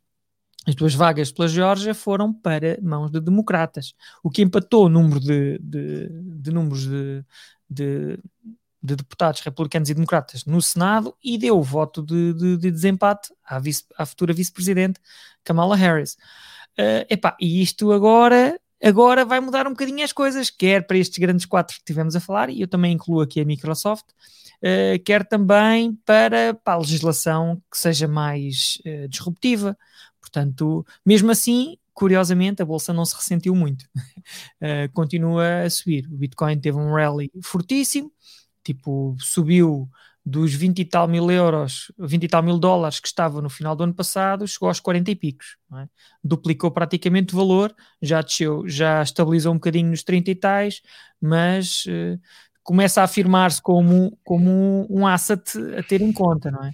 [0.67, 5.17] as duas vagas pela Geórgia foram para mãos de democratas, o que empatou o número
[5.17, 7.23] de, de, de números de,
[7.69, 8.19] de,
[8.81, 13.33] de deputados republicanos e democratas no Senado e deu o voto de, de, de desempate
[13.43, 14.99] à, vice, à futura vice-presidente
[15.43, 16.17] Kamala Harris.
[16.77, 21.17] Uh, epá, e isto agora, agora vai mudar um bocadinho as coisas, quer para estes
[21.17, 24.05] grandes quatro que tivemos a falar, e eu também incluo aqui a Microsoft,
[24.61, 29.75] uh, quer também para, para, a legislação que seja mais uh, disruptiva.
[30.21, 33.85] Portanto, mesmo assim, curiosamente, a bolsa não se ressentiu muito.
[34.93, 36.05] continua a subir.
[36.11, 38.11] O Bitcoin teve um rally fortíssimo,
[38.67, 39.89] tipo, subiu
[40.25, 43.77] dos 20 e tal mil euros, 20 e tal mil dólares que estava no final
[43.77, 45.57] do ano passado, chegou aos 40 e picos.
[45.73, 45.87] É?
[46.21, 50.81] Duplicou praticamente o valor, já desceu, já estabilizou um bocadinho nos 30 e tais,
[51.21, 52.19] mas uh,
[52.61, 56.71] começa a afirmar-se como, como um asset a ter em conta, não é?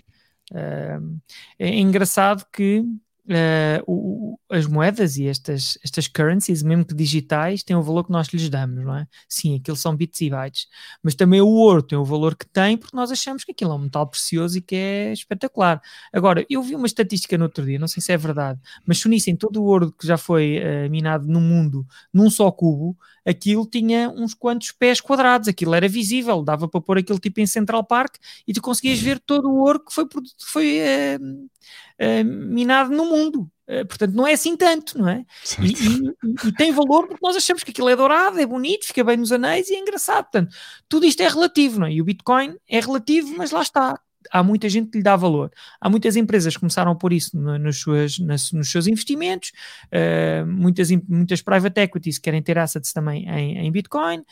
[0.51, 1.21] Uh,
[1.59, 2.83] é engraçado que
[3.25, 8.11] uh, o, as moedas e estas, estas currencies, mesmo que digitais, têm o valor que
[8.11, 9.07] nós lhes damos, não é?
[9.27, 10.67] Sim, aquilo são bits e bytes,
[11.01, 13.75] mas também o ouro tem o valor que tem porque nós achamos que aquilo é
[13.75, 15.81] um metal precioso e que é espetacular.
[16.11, 19.07] Agora, eu vi uma estatística no outro dia, não sei se é verdade, mas se
[19.07, 23.65] unissem todo o ouro que já foi uh, minado no mundo num só cubo, aquilo
[23.65, 27.83] tinha uns quantos pés quadrados, aquilo era visível, dava para pôr aquilo tipo em Central
[27.83, 28.15] Park
[28.47, 30.05] e tu conseguias ver todo o ouro que foi,
[30.39, 31.49] foi uh,
[32.01, 33.12] uh, minado no mundo.
[33.13, 35.25] Uh, portanto, não é assim tanto, não é?
[35.61, 39.03] E, e, e, tem valor porque nós achamos que aquilo é dourado, é bonito, fica
[39.03, 40.23] bem nos anéis e é engraçado.
[40.25, 40.53] Portanto,
[40.89, 41.93] tudo isto é relativo, não é?
[41.93, 43.99] E o Bitcoin é relativo, mas lá está.
[44.31, 45.51] Há muita gente que lhe dá valor.
[45.79, 49.51] Há muitas empresas que começaram a pôr isso no, nos, suas, nas, nos seus investimentos,
[49.87, 54.23] uh, muitas, muitas private equities querem ter assets também em, em Bitcoin,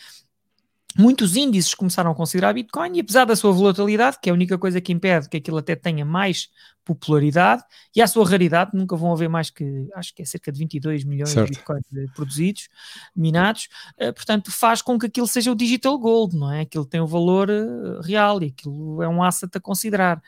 [0.98, 4.58] muitos índices começaram a considerar Bitcoin e apesar da sua volatilidade, que é a única
[4.58, 6.50] coisa que impede que aquilo até tenha mais
[6.84, 7.64] popularidade
[7.96, 11.04] e a sua raridade, nunca vão haver mais que, acho que é cerca de 22
[11.04, 11.52] milhões certo.
[11.52, 12.70] de Bitcoins produzidos,
[13.16, 13.70] minados,
[14.02, 16.62] uh, portanto faz com que aquilo seja o digital gold, não é?
[16.62, 20.22] Aquilo tem o valor uh, real e aquilo é um asset a considerar.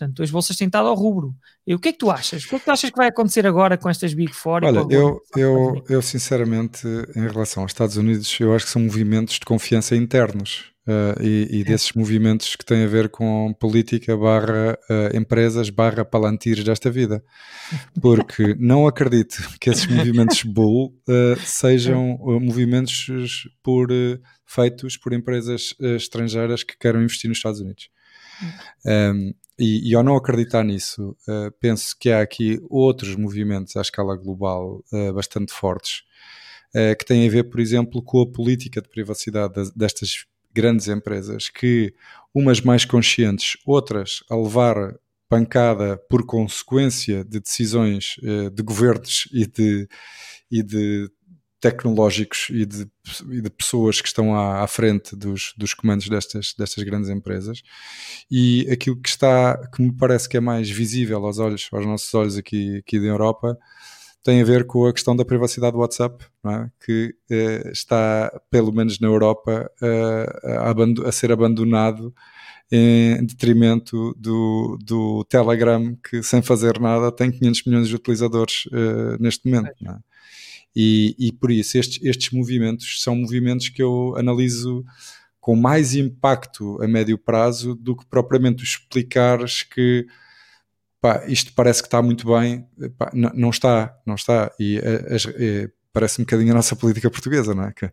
[0.00, 1.34] Portanto, as bolsas têm estado ao rubro.
[1.66, 2.44] E o que é que tu achas?
[2.44, 4.64] O que é que tu achas que vai acontecer agora com estas Big Four?
[4.64, 9.34] Olha, eu, eu, eu sinceramente, em relação aos Estados Unidos, eu acho que são movimentos
[9.34, 10.70] de confiança internos.
[10.88, 16.04] Uh, e, e, desses movimentos que têm a ver com política barra uh, empresas barra
[16.04, 17.22] palantirs desta vida.
[18.00, 23.06] Porque não acredito que esses movimentos bull uh, sejam movimentos
[23.62, 23.88] por,
[24.46, 27.90] feitos por empresas estrangeiras que queiram investir nos Estados Unidos.
[28.84, 33.82] Um, e, e, ao não acreditar nisso, uh, penso que há aqui outros movimentos à
[33.82, 36.02] escala global uh, bastante fortes,
[36.74, 41.50] uh, que têm a ver, por exemplo, com a política de privacidade destas grandes empresas,
[41.50, 41.92] que
[42.34, 44.94] umas mais conscientes, outras a levar
[45.28, 48.16] pancada por consequência de decisões
[48.52, 49.88] de governos e de,
[50.50, 51.08] e de
[51.60, 52.88] tecnológicos e de,
[53.30, 57.62] e de, pessoas que estão à, à frente dos, dos, comandos destas, destas grandes empresas
[58.30, 62.12] e aquilo que está, que me parece que é mais visível aos olhos, aos nossos
[62.14, 63.58] olhos aqui, aqui da Europa,
[64.22, 66.70] tem a ver com a questão da privacidade do WhatsApp, é?
[66.84, 72.14] que eh, está, pelo menos na Europa, eh, a, a, ser abandonado
[72.70, 79.16] em detrimento do, do Telegram, que sem fazer nada tem 500 milhões de utilizadores eh,
[79.18, 79.72] neste momento.
[79.88, 80.10] É?
[80.74, 84.84] E, e por isso estes, estes movimentos são movimentos que eu analiso
[85.40, 90.06] com mais impacto a médio prazo do que propriamente explicares que
[91.00, 94.52] pá, isto parece que está muito bem, pá, não, está, não está.
[94.60, 97.72] E é, parece um bocadinho a nossa política portuguesa, não é?
[97.72, 97.90] Que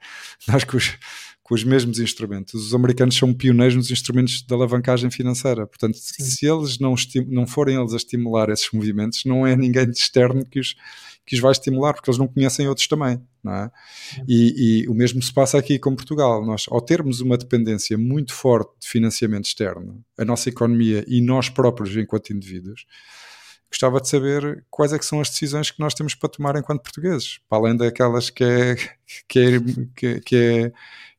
[0.48, 0.98] nós com os,
[1.42, 5.66] com os mesmos instrumentos, os americanos são pioneiros nos instrumentos de alavancagem financeira.
[5.66, 6.24] Portanto, Sim.
[6.24, 6.94] se eles não,
[7.28, 10.76] não forem eles a estimular esses movimentos, não é ninguém de externo que os
[11.28, 13.72] que os vai estimular, porque eles não conhecem outros também, não é?
[14.26, 16.44] E, e, o mesmo se passa aqui com Portugal.
[16.46, 21.50] Nós, ao termos uma dependência muito forte de financiamento externo, a nossa economia e nós
[21.50, 22.86] próprios enquanto indivíduos,
[23.70, 26.82] gostava de saber quais é que são as decisões que nós temos para tomar enquanto
[26.82, 28.76] portugueses, para além daquelas que é,
[29.28, 29.60] que é,
[29.96, 30.72] que, que é,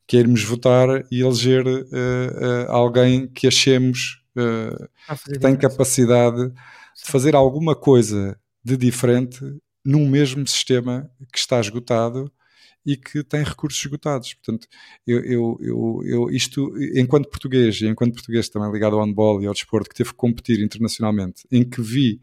[0.07, 4.89] que é irmos votar e eleger uh, uh, alguém que achemos uh,
[5.31, 9.39] que tem capacidade de fazer alguma coisa de diferente
[9.89, 12.31] num mesmo sistema que está esgotado
[12.85, 14.35] e que tem recursos esgotados.
[14.35, 14.67] Portanto,
[15.05, 19.47] eu, eu, eu, eu, isto, enquanto português, e enquanto português também ligado ao handball e
[19.47, 22.21] ao desporto, que teve que competir internacionalmente, em que vi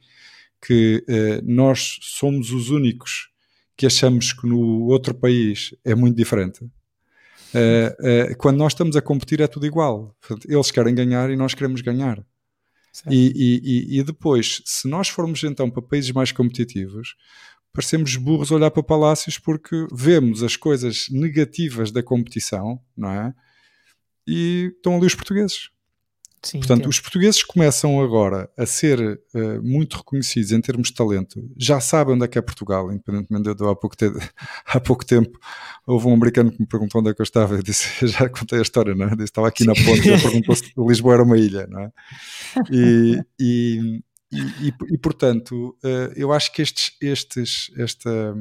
[0.65, 3.31] que eh, nós somos os únicos
[3.77, 6.65] que achamos que no outro país é muito diferente.
[6.65, 10.17] Uh, uh, quando nós estamos a competir é tudo igual.
[10.21, 12.25] Portanto, eles querem ganhar e nós queremos ganhar.
[13.11, 13.61] E,
[13.93, 17.15] e, e, depois, se nós formos então para países mais competitivos,
[17.77, 23.35] parecemos burros olhar para palácios porque vemos as coisas negativas da competição, não é?
[24.27, 25.69] E estão ali os portugueses.
[26.43, 26.91] Sim, Portanto, entendo.
[26.91, 32.15] os portugueses começam agora a ser uh, muito reconhecidos em termos de talento, já sabem
[32.15, 34.07] onde é que é Portugal, independentemente de eu há pouco, te
[34.65, 35.39] há pouco tempo
[35.87, 38.59] houve um americano que me perguntou onde é que eu estava, eu disse, já contei
[38.59, 39.13] a história, não é?
[39.19, 41.93] Eu estava aqui na ponte e perguntou se Lisboa era uma ilha, não é?
[42.71, 44.01] E, e,
[44.33, 48.35] e, e portanto, uh, eu acho que estes, estes, esta,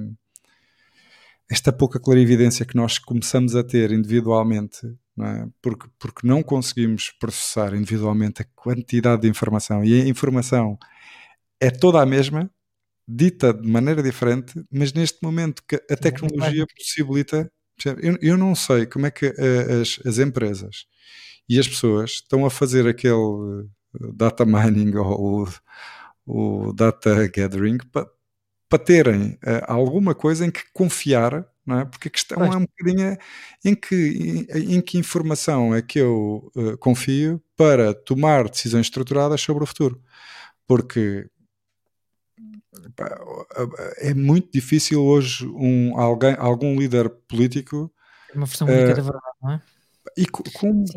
[1.50, 4.80] esta pouca clarividência que nós começamos a ter individualmente
[5.16, 5.48] não é?
[5.62, 10.78] porque, porque não conseguimos processar individualmente a quantidade de informação e a informação
[11.60, 12.50] é toda a mesma,
[13.08, 17.50] dita de maneira diferente, mas neste momento que a tecnologia possibilita.
[18.02, 19.26] Eu, eu não sei como é que
[19.82, 20.86] as, as empresas
[21.48, 23.68] e as pessoas estão a fazer aquele
[24.14, 25.48] data mining ou
[26.26, 28.08] o, o data gathering para,
[28.70, 31.86] para terem uh, alguma coisa em que confiar, não é?
[31.86, 32.54] Porque a questão pois.
[32.54, 33.18] é um bocadinho
[33.64, 39.42] em que, em, em que informação é que eu uh, confio para tomar decisões estruturadas
[39.42, 40.02] sobre o futuro.
[40.68, 41.30] Porque
[43.98, 47.92] é muito difícil hoje um, alguém, algum líder político.
[48.34, 49.62] Uma versão única uh, da verdade, não é?
[50.18, 50.44] E com,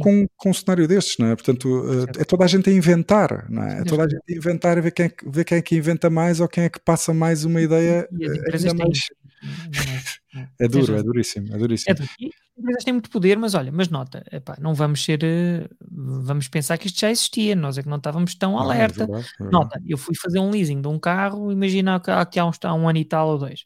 [0.01, 1.35] com, com, um cenário destes, não é?
[1.35, 3.81] Portanto, eh, é toda a gente a inventar, não é?
[3.81, 5.77] É toda a gente a inventar e ver quem, é que, ver quem é que
[5.77, 8.09] inventa mais ou quem é que passa mais uma ideia
[8.53, 8.99] ainda mais.
[10.61, 11.91] É duro, é duríssimo, é duríssimo.
[11.91, 12.11] É duro.
[12.21, 15.69] E as empresas têm muito poder, mas olha, mas nota, epá, não vamos ser, eh,
[15.91, 19.05] vamos pensar que isto já existia, nós é que não estávamos tão ah, alerta.
[19.05, 19.53] É verdade, é verdade.
[19.53, 22.89] Nota, eu fui fazer um leasing de um carro, imagina que há, uns, há um
[22.89, 23.65] ano e tal ou dois,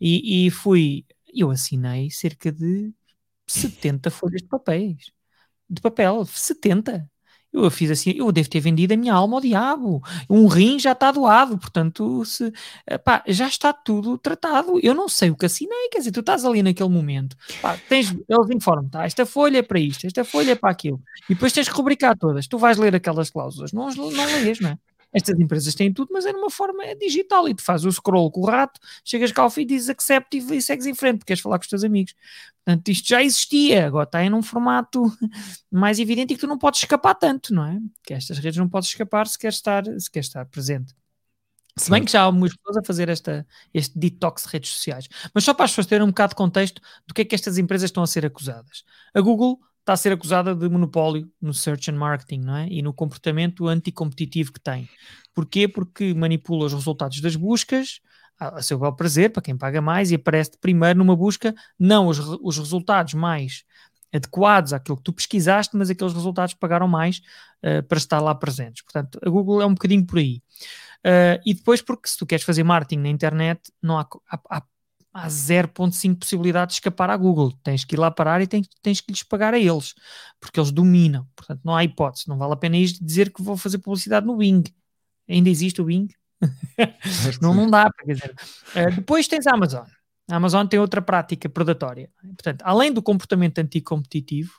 [0.00, 2.92] e, e fui, eu assinei cerca de
[3.46, 5.12] 70 folhas de papéis.
[5.68, 7.08] De papel, 70.
[7.54, 10.02] Eu fiz assim, eu devo ter vendido a minha alma ao diabo.
[10.28, 12.52] Um rim já está doado, portanto, se,
[13.04, 14.80] pá, já está tudo tratado.
[14.82, 18.10] Eu não sei o que assinei, quer dizer, tu estás ali naquele momento, pá, tens,
[18.10, 21.52] eles informam tá, esta folha é para isto, esta folha é para aquilo, e depois
[21.52, 22.48] tens que rubricar todas.
[22.48, 24.08] Tu vais ler aquelas cláusulas, não, não
[24.42, 24.78] lês, não é?
[25.14, 28.40] Estas empresas têm tudo, mas é numa forma digital e tu fazes o scroll com
[28.40, 31.40] o rato, chegas cá ao fim, dizes accept e, e segues em frente, porque queres
[31.40, 32.14] falar com os teus amigos.
[32.64, 35.04] Portanto, isto já existia, agora está em um formato
[35.70, 37.78] mais evidente e que tu não podes escapar tanto, não é?
[38.02, 40.94] Que estas redes não podes escapar se queres estar, se queres estar presente.
[41.76, 45.08] Se bem que já há muitas pessoas a fazer esta, este detox de redes sociais.
[45.34, 47.58] Mas só para as pessoas terem um bocado de contexto do que é que estas
[47.58, 48.84] empresas estão a ser acusadas.
[49.12, 52.68] A Google está a ser acusada de monopólio no search and marketing não é?
[52.70, 54.88] e no comportamento anticompetitivo que tem.
[55.34, 55.68] Porquê?
[55.68, 58.00] Porque manipula os resultados das buscas
[58.38, 62.18] a, seu bel prazer, para quem paga mais, e aparece primeiro numa busca não os,
[62.18, 63.62] os resultados mais
[64.12, 67.20] adequados àquilo que tu pesquisaste, mas aqueles resultados que pagaram mais
[67.62, 68.82] uh, para estar lá presentes.
[68.82, 70.40] Portanto, a Google é um bocadinho por aí.
[71.04, 74.62] Uh, e depois, porque se tu queres fazer marketing na internet, não há, há, há
[75.14, 77.52] há 0.5 possibilidade de escapar à Google.
[77.62, 79.94] Tens que ir lá parar e tens, tens que lhes pagar a eles,
[80.40, 81.26] porque eles dominam.
[81.36, 82.28] Portanto, não há hipótese.
[82.28, 84.64] Não vale a pena ir dizer que vou fazer publicidade no Bing.
[85.28, 86.08] Ainda existe o Bing?
[87.40, 87.88] não, não dá.
[88.04, 88.34] Quer dizer.
[88.74, 89.86] Uh, depois tens a Amazon.
[90.28, 92.10] A Amazon tem outra prática predatória.
[92.20, 94.52] Portanto, além do comportamento anticompetitivo,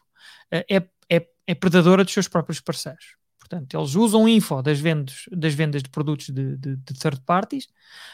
[0.53, 3.17] uh, é, é, é predadora dos seus próprios parceiros.
[3.47, 7.67] Portanto, eles usam info das vendas, das vendas de produtos de, de, de third parties.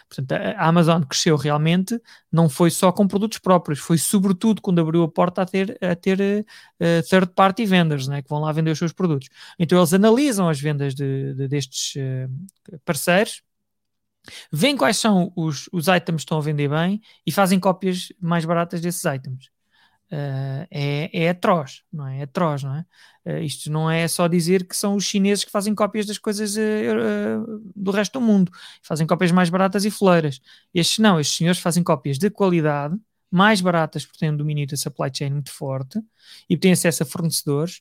[0.10, 1.98] Portanto, a Amazon cresceu realmente,
[2.30, 5.96] não foi só com produtos próprios, foi sobretudo quando abriu a porta a ter, a
[5.96, 9.30] ter uh, third party vendors, né, que vão lá vender os seus produtos.
[9.58, 13.41] Então, eles analisam as vendas de, de destes uh, parceiros,
[14.52, 18.44] veem quais são os, os items que estão a vender bem e fazem cópias mais
[18.44, 19.50] baratas desses items.
[20.12, 22.19] Uh, é, é atroz, não é?
[22.19, 22.86] é atroz, não é?
[23.26, 26.58] Uh, isto não é só dizer que são os chineses que fazem cópias das coisas
[26.58, 28.52] uh, do resto do mundo,
[28.84, 30.41] fazem cópias mais baratas e fleiras.
[30.74, 32.93] Estes não, estes senhores fazem cópias de qualidade,
[33.32, 36.02] mais baratas porque têm um domínio da supply chain muito forte
[36.50, 37.80] e têm acesso a fornecedores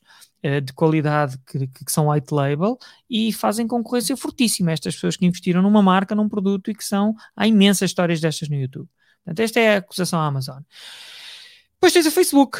[0.63, 5.61] de qualidade que, que, são white label e fazem concorrência fortíssima estas pessoas que investiram
[5.61, 8.87] numa marca, num produto e que são, há imensas histórias destas no YouTube.
[9.25, 10.61] Portanto, esta é a acusação à Amazon.
[11.81, 12.59] Depois tens o Facebook.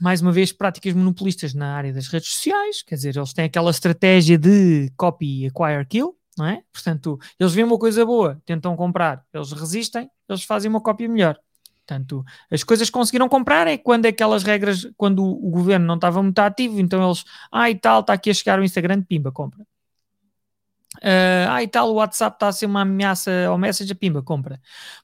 [0.00, 3.70] Mais uma vez, práticas monopolistas na área das redes sociais, quer dizer, eles têm aquela
[3.70, 6.62] estratégia de copy, acquire, kill, não é?
[6.72, 11.38] Portanto, eles veem uma coisa boa, tentam comprar, eles resistem, eles fazem uma cópia melhor.
[11.86, 16.38] Portanto, as coisas conseguiram comprar é quando aquelas regras, quando o, governo não estava muito
[16.38, 17.22] ativo, então eles,
[17.52, 19.62] ah e tal, está aqui a chegar o Instagram, pimba, compra.
[21.04, 24.58] Uh, ah, e tal, o WhatsApp está a ser uma ameaça ao Messenger, pimba, compra.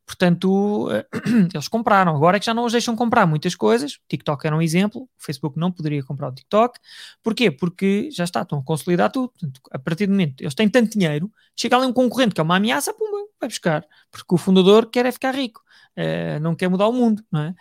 [0.07, 1.05] Portanto, uh,
[1.53, 2.17] eles compraram.
[2.17, 3.97] Agora é que já não os deixam comprar muitas coisas.
[3.97, 5.03] O TikTok era um exemplo.
[5.03, 6.79] O Facebook não poderia comprar o TikTok.
[7.23, 7.51] Porquê?
[7.51, 9.29] Porque já está, estão a consolidar tudo.
[9.29, 12.45] Portanto, a partir do momento eles têm tanto dinheiro, chega ali um concorrente que é
[12.45, 13.85] uma ameaça, pumba, vai buscar.
[14.11, 15.61] Porque o fundador quer é ficar rico.
[15.99, 17.55] Uh, não quer mudar o mundo, não é?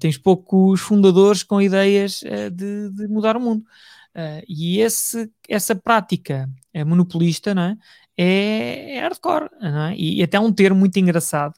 [0.00, 2.20] tens poucos fundadores com ideias
[2.50, 3.64] de, de mudar o mundo.
[4.16, 7.76] Uh, e esse, essa prática é monopolista não é?
[8.16, 9.50] É, é hardcore.
[9.60, 9.94] Não é?
[9.96, 11.54] E, e, até um termo muito engraçado.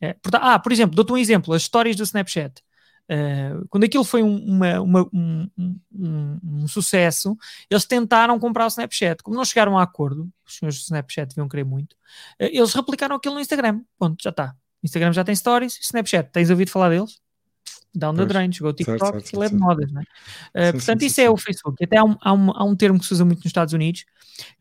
[0.00, 2.62] É, ah, por exemplo, dou-te um exemplo: as histórias do Snapchat.
[3.10, 7.36] Uh, quando aquilo foi um, uma, uma, um, um, um, sucesso,
[7.68, 9.22] eles tentaram comprar o Snapchat.
[9.22, 11.96] Como não chegaram a acordo, os senhores do Snapchat deviam querer muito, uh,
[12.50, 13.82] eles replicaram aquilo no Instagram.
[13.98, 14.54] Ponto, já está.
[14.82, 17.21] Instagram já tem stories, Snapchat, tens ouvido falar deles?
[17.94, 20.02] Down the drain, chegou o TikTok, certo, certo, é de modas, né?
[20.54, 21.84] Uh, sim, portanto, sim, isso sim, é o Facebook.
[21.84, 24.04] Até há um, há, um, há um termo que se usa muito nos Estados Unidos,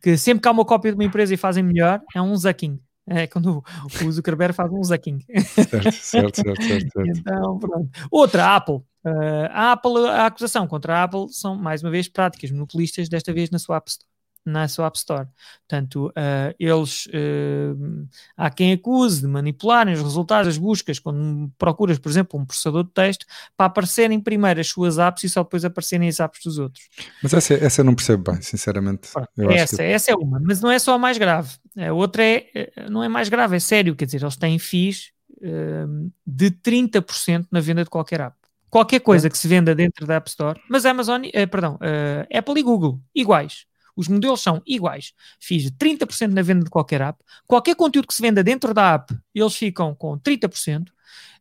[0.02, 2.80] que sempre que há uma cópia de uma empresa e fazem melhor, é um zucking.
[3.08, 3.64] É quando
[4.06, 5.20] o Zuckerberg faz um zucking.
[5.44, 7.02] Certo, certo, certo, certo.
[7.08, 7.90] então, pronto.
[8.10, 8.76] Outra, a Apple.
[9.04, 13.34] Uh, a Apple, a acusação contra a Apple são, mais uma vez, práticas monopolistas, desta
[13.34, 14.11] vez na sua App Store
[14.46, 15.28] na sua App Store.
[15.68, 22.00] Portanto, uh, eles uh, há quem acuse de manipularem os resultados das buscas quando procuras,
[22.00, 23.26] por exemplo, um processador de texto
[23.56, 26.89] para aparecerem primeiro as suas apps e só depois aparecerem as apps dos outros.
[27.22, 29.10] Mas essa, essa eu não percebo bem, sinceramente.
[29.38, 29.84] essa, que...
[29.84, 31.56] essa é uma, mas não é só a mais grave.
[31.78, 35.12] A outra é, eh, não é mais grave, é sério, quer dizer, eles têm FIIs
[35.38, 38.36] uh, de 30% na venda de qualquer app.
[38.70, 41.78] Qualquer coisa que se venda dentro da App Store, mas Amazon, perdão,
[42.34, 43.66] Apple e Google, iguais
[43.96, 45.14] os modelos são iguais.
[45.39, 47.20] Fiz 30% na venda de qualquer app.
[47.48, 50.89] Qualquer conteúdo que se venda dentro da app, eles ficam com 30%.
[50.89, 50.92] Uh,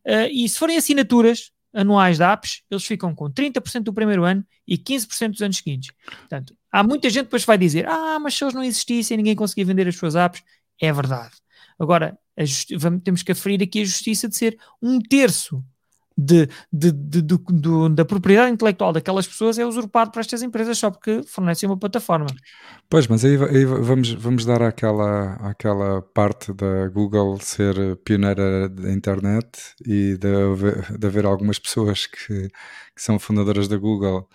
[0.05, 4.45] eh, e se forem assinaturas anuais de apps, eles ficam com 30% do primeiro ano
[4.67, 5.91] e 15% dos anos seguintes.
[6.05, 9.35] Portanto, há muita gente que depois vai dizer: Ah, mas se eles não existissem, ninguém
[9.35, 10.43] conseguia vender as suas apps.
[10.79, 11.35] É verdade.
[11.79, 12.17] Agora,
[13.03, 15.63] temos que aferir aqui a justiça de ser um terço
[16.17, 20.91] de, de, de, do, da propriedade intelectual daquelas pessoas é usurpado para estas empresas só
[20.91, 22.27] porque fornecem uma plataforma.
[22.89, 28.91] Pois, mas aí, aí, vamos, vamos dar àquela, àquela parte da Google ser pioneira da
[28.91, 29.47] internet
[29.85, 30.31] e de
[30.97, 34.27] de haver algumas pessoas que, que são fundadoras da Google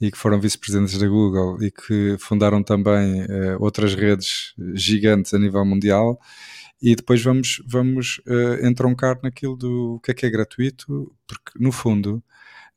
[0.00, 5.38] e que foram vice-presidentes da Google e que fundaram também uh, outras redes gigantes a
[5.38, 6.18] nível mundial
[6.80, 11.72] e depois vamos, vamos uh, entroncar naquilo do que é que é gratuito, porque no
[11.72, 12.22] fundo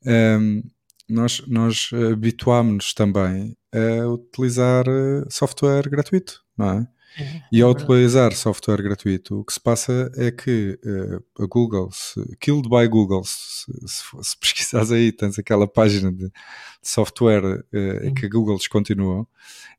[0.04, 0.62] um, ehm,
[1.08, 6.88] nós, nós habituámos-nos também a utilizar eh, software gratuito, não é?
[7.18, 11.46] É, e ao é utilizar software gratuito, o que se passa é que uh, a
[11.46, 16.32] Google, se, Killed by Google, se, se, se pesquisares aí, tens aquela página de, de
[16.82, 19.28] software uh, que a Google descontinuou,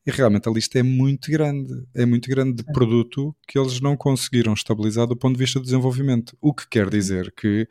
[0.06, 2.74] e realmente a lista é muito grande, é muito grande de é.
[2.74, 6.36] produto que eles não conseguiram estabilizar do ponto de vista do desenvolvimento.
[6.42, 7.68] O que quer dizer que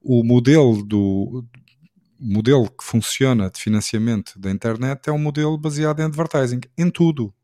[0.00, 1.44] o modelo do
[2.18, 7.34] modelo que funciona de financiamento da internet é um modelo baseado em advertising, em tudo,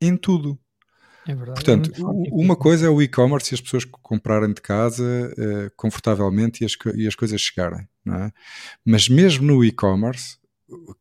[0.00, 0.58] em tudo.
[1.28, 1.62] É verdade.
[1.62, 6.64] Portanto, é uma coisa é o e-commerce e as pessoas comprarem de casa uh, confortavelmente
[6.64, 8.32] e as, e as coisas chegarem, não é?
[8.82, 10.38] Mas mesmo no e-commerce,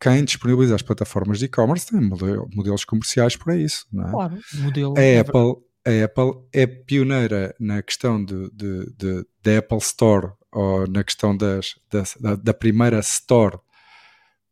[0.02, 4.12] quem disponibiliza as plataformas de e-commerce tem modelos comerciais para isso, não é?
[4.12, 4.98] Claro, modelo.
[4.98, 5.56] A é Apple,
[5.86, 11.38] a Apple é pioneira na questão de, de, de, da Apple Store ou na questão
[11.38, 13.60] das, da, da primeira Store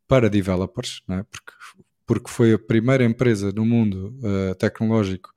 [0.08, 1.22] para developers, não é?
[1.24, 1.52] porque,
[2.06, 5.36] porque foi a primeira empresa no mundo uh, tecnológico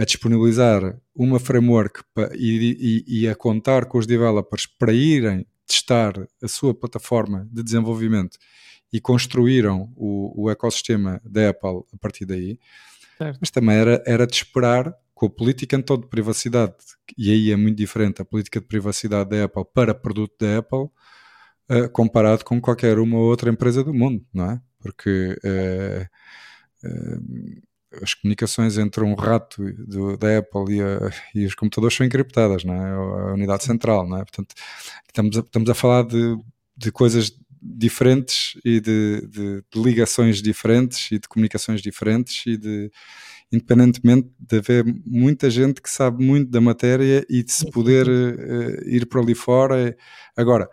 [0.00, 2.00] a disponibilizar uma framework
[2.32, 7.62] e, e, e, a contar com os developers para irem testar a sua plataforma de
[7.62, 8.38] desenvolvimento
[8.90, 12.58] e construíram o, o ecossistema da Apple a partir daí.
[13.18, 13.38] Certo.
[13.42, 16.72] Mas também era, era de esperar com a política então de privacidade,
[17.18, 20.88] e aí é muito diferente a política de privacidade da Apple para produto da Apple,
[21.68, 24.60] uh, comparado com qualquer uma outra empresa do mundo, não é?
[24.78, 27.69] Porque uh, uh,
[28.02, 32.64] as comunicações entre um rato do, da Apple e, a, e, os computadores são encriptadas,
[32.64, 32.90] não é?
[33.30, 34.20] A unidade central, não é?
[34.20, 34.54] Portanto,
[35.06, 36.36] estamos a, estamos a falar de,
[36.76, 37.32] de coisas
[37.62, 42.90] diferentes e de, de, de, ligações diferentes e de comunicações diferentes e de
[43.52, 48.88] independentemente de haver muita gente que sabe muito da matéria e de se poder uh,
[48.88, 49.96] ir para ali fora.
[50.36, 50.70] Agora,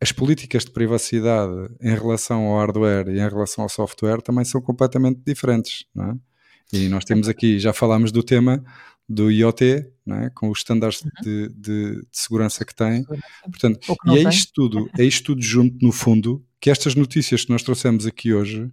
[0.00, 4.60] as políticas de privacidade em relação ao hardware e em relação ao software também são
[4.60, 6.16] completamente diferentes, não é?
[6.72, 8.62] E nós temos aqui, já falámos do tema
[9.08, 10.30] do IoT, é?
[10.34, 11.10] com os estándares uhum.
[11.22, 13.04] de, de, de, segurança que tem.
[13.44, 17.50] Portanto, e é isto, tudo, é isto tudo junto, no fundo, que estas notícias que
[17.50, 18.70] nós trouxemos aqui hoje,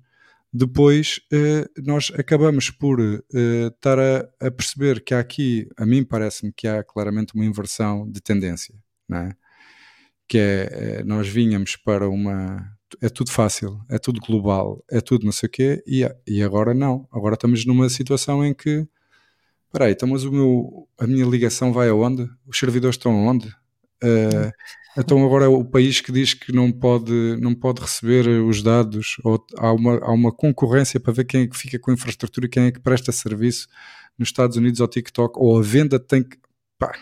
[0.51, 6.03] depois eh, nós acabamos por eh, estar a, a, perceber que há aqui, a mim
[6.03, 8.76] parece-me que há claramente uma inversão de tendência,
[9.07, 9.36] não é?
[10.28, 15.26] Que é, é, nós vinhamos para uma é tudo fácil, é tudo global, é tudo
[15.26, 17.07] não sei o quê, e, e agora não.
[17.11, 18.88] Agora estamos numa situação em que
[19.65, 22.30] espera aí, então mas o meu, a minha ligação vai aonde?
[22.47, 23.47] Os servidores estão aonde?
[24.03, 24.51] Uh,
[24.97, 29.17] então agora é o país que diz que não pode, não pode receber os dados,
[29.23, 32.45] ou há uma, há uma concorrência para ver quem é que fica com a infraestrutura
[32.45, 33.67] e quem é que presta serviço
[34.17, 36.38] nos Estados Unidos ao TikTok, ou a venda tem que
[36.78, 36.93] Pá.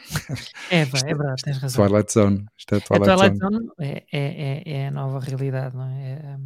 [0.69, 1.86] É, é verdade, tens razão.
[1.86, 2.45] Twilight Zone.
[2.57, 5.86] Isto é Twilight, a Twilight Zone, Zone é, é, é, é, a nova realidade, não
[5.86, 6.11] é?
[6.13, 6.38] é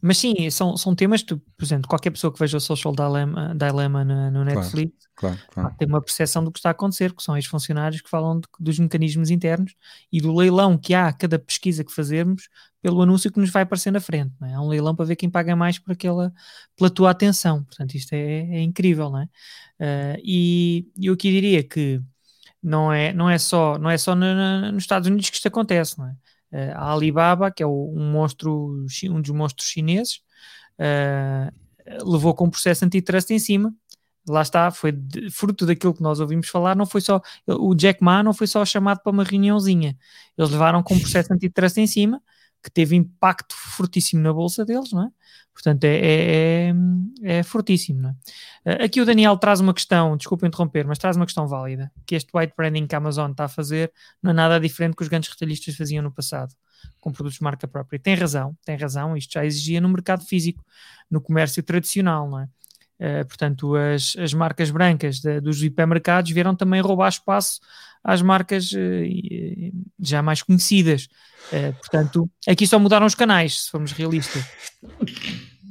[0.00, 3.54] Mas sim, são, são temas, tu, por exemplo, qualquer pessoa que veja o Social Dilemma,
[3.54, 5.74] Dilemma no, no Netflix claro, claro.
[5.78, 8.46] tem uma percepção do que está a acontecer, que são os funcionários que falam de,
[8.58, 9.74] dos mecanismos internos
[10.10, 12.48] e do leilão que há a cada pesquisa que fazermos
[12.80, 14.34] pelo anúncio que nos vai aparecer na frente.
[14.40, 14.52] Não é?
[14.52, 16.32] é um leilão para ver quem paga mais por aquela,
[16.76, 17.62] pela tua atenção.
[17.64, 19.24] Portanto, isto é, é incrível, não é?
[19.80, 22.00] Uh, e eu aqui diria que
[22.62, 25.48] não é, não é só, não é só no, no, nos Estados Unidos que isto
[25.48, 26.14] acontece, não é?
[26.52, 30.20] Uh, a Alibaba, que é o, um monstro, um dos monstros chineses,
[30.78, 33.74] uh, levou com um processo antitrust em cima.
[34.28, 38.02] Lá está, foi de, fruto daquilo que nós ouvimos falar, não foi só, o Jack
[38.04, 39.96] Ma não foi só chamado para uma reuniãozinha,
[40.38, 42.22] eles levaram com um processo antitrust em cima,
[42.62, 45.08] que teve impacto fortíssimo na bolsa deles, não é?
[45.52, 46.72] Portanto, é, é,
[47.22, 48.14] é, é fortíssimo,
[48.64, 48.84] é?
[48.84, 52.30] Aqui o Daniel traz uma questão, desculpa interromper, mas traz uma questão válida, que este
[52.34, 53.92] white branding que a Amazon está a fazer
[54.22, 56.54] não é nada diferente que os grandes retalhistas faziam no passado,
[57.00, 57.98] com produtos de marca própria.
[57.98, 60.64] Tem razão, tem razão, isto já exigia no mercado físico,
[61.10, 62.48] no comércio tradicional, não é?
[63.02, 67.58] Uh, portanto, as, as marcas brancas de, dos hipermercados vieram também roubar espaço
[68.02, 71.08] às marcas uh, já mais conhecidas.
[71.50, 74.44] Uh, portanto, aqui só mudaram os canais, se formos realistas.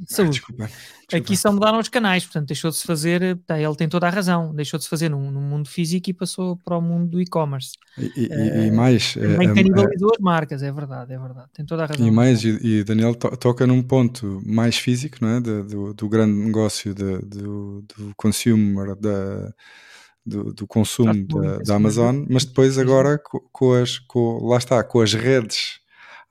[0.08, 0.32] Saúde.
[0.32, 0.92] Desculpa, desculpa.
[1.16, 3.38] Aqui só mudaram os canais, portanto, deixou de se fazer.
[3.46, 6.14] Tá, ele tem toda a razão, deixou de se fazer no, no mundo físico e
[6.14, 7.72] passou para o mundo do e-commerce.
[7.98, 9.14] E, e, e, mais.
[9.14, 11.48] Também canibalizou as marcas, é verdade, é verdade.
[11.52, 12.06] Tem toda a razão.
[12.06, 15.40] E mais, e, Daniel to, toca num ponto mais físico, não é?
[15.40, 19.52] Do, do, do grande negócio de, do, do consumer, da
[20.24, 24.82] do, do consumo da, da, Amazon, mas depois agora com, com, as, com, lá está,
[24.82, 25.80] com as redes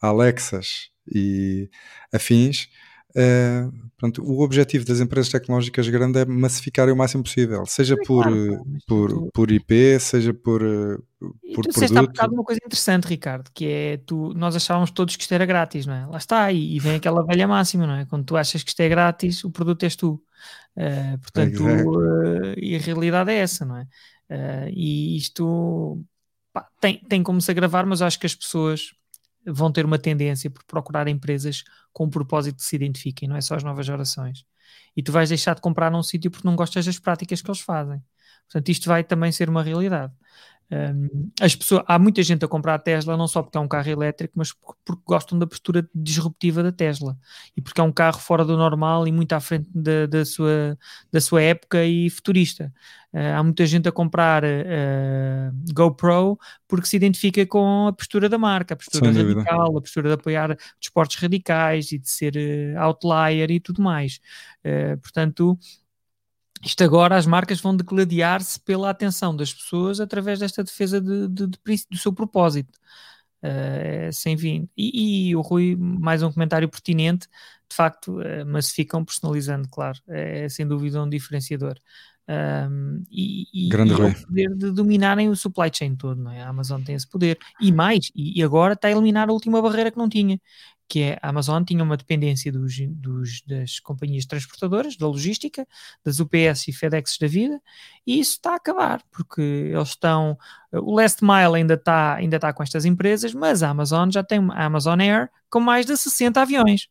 [0.02, 1.70] Alexas e
[2.14, 2.68] afins,
[3.16, 8.24] uh, pronto, o objetivo das empresas tecnológicas grandes é massificar o máximo possível, seja por,
[8.24, 9.30] claro, por, tu...
[9.34, 11.04] por IP, seja por, uh,
[11.54, 12.20] por tu produto.
[12.20, 15.86] Há uma coisa interessante, Ricardo, que é tu, nós achávamos todos que isto era grátis,
[15.86, 16.06] não é?
[16.06, 18.06] Lá está, e, e vem aquela velha máxima, não é?
[18.06, 20.22] Quando tu achas que isto é grátis, o produto és tu.
[20.76, 23.84] Uh, portanto, uh, e a realidade é essa, não é?
[24.30, 26.02] Uh, e isto
[26.54, 28.94] pá, tem, tem como se agravar, mas acho que as pessoas
[29.46, 31.64] vão ter uma tendência por procurar empresas
[31.94, 34.46] com o propósito de se identifiquem, não é só as novas gerações.
[34.96, 37.62] E tu vais deixar de comprar num sítio porque não gostas das práticas que eles
[37.62, 38.02] fazem.
[38.48, 40.14] Portanto, isto vai também ser uma realidade.
[40.72, 43.68] Um, as pessoas, há muita gente a comprar a Tesla não só porque é um
[43.68, 44.54] carro elétrico, mas
[44.86, 47.18] porque gostam da postura disruptiva da Tesla
[47.58, 50.78] e porque é um carro fora do normal e muito à frente da, da, sua,
[51.12, 52.74] da sua época e futurista.
[53.14, 58.38] Uh, há muita gente a comprar uh, GoPro porque se identifica com a postura da
[58.38, 59.78] marca, a postura Sem radical, dúvida.
[59.78, 64.22] a postura de apoiar desportos radicais e de ser uh, outlier e tudo mais.
[65.02, 65.60] portanto,
[66.64, 71.48] isto agora as marcas vão degladiar-se pela atenção das pessoas através desta defesa de, de,
[71.48, 71.58] de,
[71.90, 72.80] do seu propósito.
[73.44, 74.70] Uh, sem fim.
[74.78, 77.28] E, e, o Rui, mais um comentário pertinente,
[77.68, 81.76] de facto, uh, massificam personalizando, claro, é, é sem dúvida um diferenciador.
[82.30, 86.42] Um, e, Grande e o poder de dominarem o supply chain todo, não é?
[86.42, 87.38] A Amazon tem esse poder.
[87.60, 90.40] E mais, e, e agora está a eliminar a última barreira que não tinha,
[90.92, 95.66] que é a Amazon tinha uma dependência dos, dos, das companhias transportadoras, da logística,
[96.04, 97.62] das UPS e FedEx da vida,
[98.06, 100.38] e isso está a acabar, porque eles estão.
[100.70, 104.46] O Last Mile ainda está, ainda está com estas empresas, mas a Amazon já tem
[104.52, 106.90] a Amazon Air com mais de 60 aviões.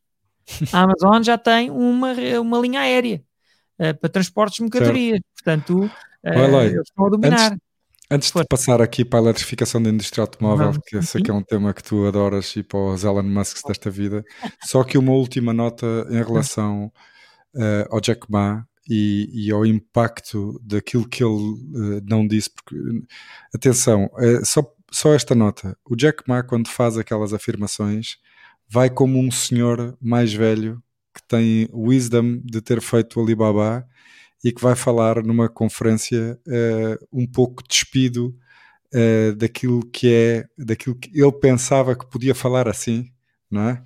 [0.73, 3.23] A Amazon já tem uma, uma linha aérea
[3.79, 5.21] uh, para transportes de mercadorias.
[5.35, 5.85] Portanto,
[6.25, 7.53] uh, eles estão a dominar.
[7.53, 7.70] Antes
[8.13, 11.31] Antes de passar aqui para a eletrificação da indústria automóvel, Vamos, que eu sei que
[11.31, 14.25] é um tema que tu adoras e para os Elon Musk desta vida,
[14.65, 16.91] só que uma última nota em relação
[17.55, 22.75] uh, ao Jack Ma e, e, ao impacto daquilo que ele uh, não disse, porque
[23.55, 28.17] atenção, uh, só, só esta nota: o Jack Ma, quando faz aquelas afirmações,
[28.69, 30.83] vai como um senhor mais velho
[31.15, 33.87] que tem wisdom de ter feito o Alibaba
[34.43, 38.35] e que vai falar numa conferência uh, um pouco despido
[38.95, 43.11] uh, daquilo que é, daquilo que ele pensava que podia falar assim,
[43.51, 43.83] não é?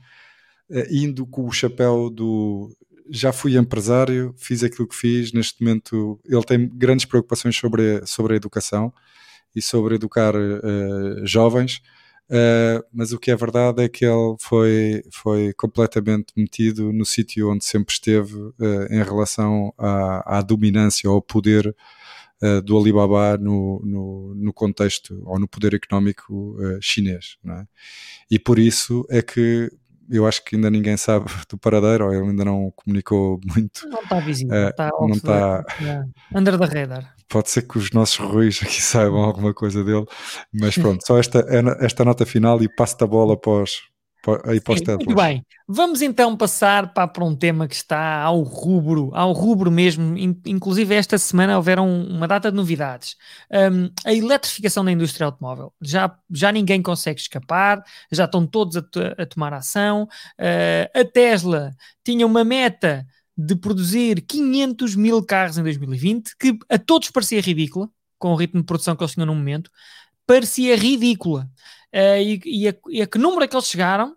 [0.71, 2.75] Uh, indo com o chapéu do
[3.11, 8.33] já fui empresário, fiz aquilo que fiz, neste momento ele tem grandes preocupações sobre, sobre
[8.33, 8.91] a educação
[9.55, 10.33] e sobre educar
[11.23, 11.83] jovens,
[12.31, 17.53] Uh, mas o que é verdade é que ele foi, foi completamente metido no sítio
[17.53, 21.77] onde sempre esteve uh, em relação à, à, dominância ou ao poder
[22.43, 27.37] uh, do Alibaba no, no, no, contexto ou no poder económico chinês.
[27.47, 27.67] É?
[28.31, 29.71] E por isso é que
[30.11, 33.89] eu acho que ainda ninguém sabe do paradeiro, ou ele ainda não comunicou muito.
[33.89, 35.65] Não está visível, uh, está não está
[36.35, 37.14] under the radar.
[37.29, 40.07] Pode ser que os nossos ruins aqui saibam alguma coisa dele,
[40.53, 41.45] mas pronto, só esta,
[41.81, 43.81] esta nota final e passo a bola os,
[44.45, 48.41] aí para Sim, Muito bem, vamos então passar para, para um tema que está ao
[48.43, 50.17] rubro, ao rubro mesmo,
[50.47, 53.17] inclusive esta semana houveram uma data de novidades.
[53.51, 55.73] Um, a eletrificação da indústria automóvel.
[55.83, 58.83] Já, já ninguém consegue escapar, já estão todos a,
[59.19, 60.05] a tomar ação.
[60.39, 61.73] Uh, a Tesla
[62.03, 63.07] tinha uma meta
[63.37, 68.61] de produzir 500 mil carros em 2020, que a todos parecia ridícula, com o ritmo
[68.61, 69.71] de produção que eles tinham no momento,
[70.27, 71.49] parecia ridícula.
[71.93, 74.17] Uh, e, e, a, e a que número é que eles chegaram?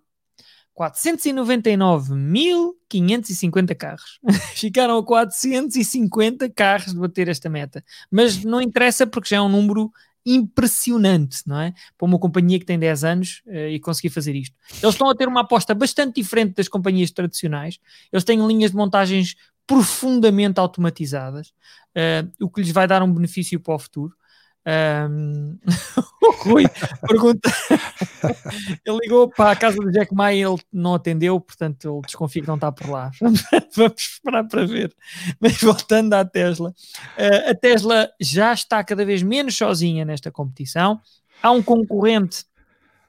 [0.77, 4.19] 499.550 carros.
[4.53, 7.83] Ficaram a 450 carros de bater esta meta.
[8.11, 9.91] Mas não interessa porque já é um número
[10.27, 11.73] impressionante, não é?
[11.97, 14.55] Para uma companhia que tem 10 anos uh, e conseguir fazer isto.
[14.83, 17.79] Eles estão a ter uma aposta bastante diferente das companhias tradicionais.
[18.11, 21.49] Eles têm linhas de montagens profundamente automatizadas,
[21.95, 24.13] uh, o que lhes vai dar um benefício para o futuro.
[24.67, 25.57] Um,
[26.21, 26.65] o Rui
[27.07, 27.49] pergunta.
[28.85, 32.41] ele ligou para a casa do Jack Ma e ele não atendeu, portanto ele desconfia
[32.41, 33.09] que não está por lá.
[33.75, 34.93] Vamos esperar para ver.
[35.39, 40.99] Mas voltando à Tesla, uh, a Tesla já está cada vez menos sozinha nesta competição.
[41.41, 42.43] Há um concorrente.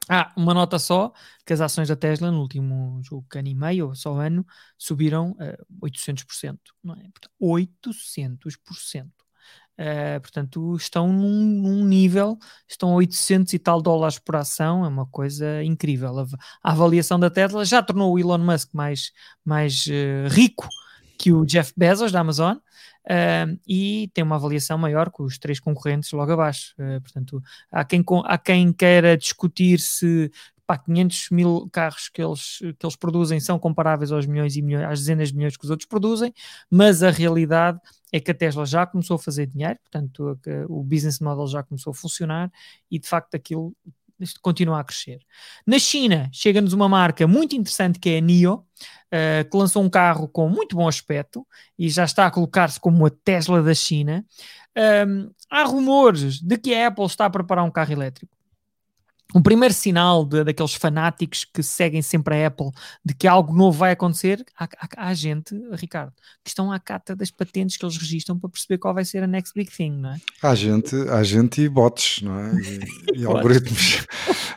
[0.07, 1.13] Ah, uma nota só,
[1.45, 4.43] que as ações da Tesla no último jogo ano e meio, ou só ano,
[4.75, 7.09] subiram uh, 800%, não é?
[7.39, 9.09] 800%.
[9.79, 14.89] Uh, portanto, estão num, num, nível, estão a 800 e tal dólares por ação, é
[14.89, 16.19] uma coisa incrível.
[16.19, 16.25] A,
[16.61, 19.13] a avaliação da Tesla já tornou o Elon Musk mais,
[19.45, 20.67] mais uh, rico
[21.17, 25.61] que o Jeff Bezos da Amazon uh, e tem uma avaliação maior que os três
[25.61, 26.75] concorrentes logo abaixo.
[27.01, 30.29] portanto, há quem, há quem queira discutir se
[30.69, 34.85] pá, 500 mil carros que eles, que eles produzem são comparáveis aos milhões e milhões,
[34.85, 36.31] às dezenas de milhões que os outros produzem,
[36.69, 37.79] mas a realidade
[38.13, 40.39] é que a Tesla já começou a fazer dinheiro, portanto
[40.69, 42.51] o business model já começou a funcionar
[42.91, 43.75] e de facto aquilo
[44.43, 45.21] continua a crescer.
[45.65, 49.89] Na China chega-nos uma marca muito interessante que é a NIO, uh, que lançou um
[49.89, 51.47] carro com muito bom aspecto
[51.79, 54.23] e já está a colocar-se como a Tesla da China.
[55.07, 58.38] Um, há rumores de que a Apple está a preparar um carro elétrico
[59.33, 62.71] um primeiro sinal de, daqueles fanáticos que seguem sempre a Apple
[63.05, 66.11] de que algo novo vai acontecer, há, há, há, gente, Ricardo,
[66.43, 69.27] que estão à cata das patentes que eles registram para perceber qual vai ser a
[69.27, 70.17] next big thing, não é?
[70.41, 72.53] Há gente, há gente e bots, não é?
[72.55, 72.79] E,
[73.21, 74.05] e algoritmos.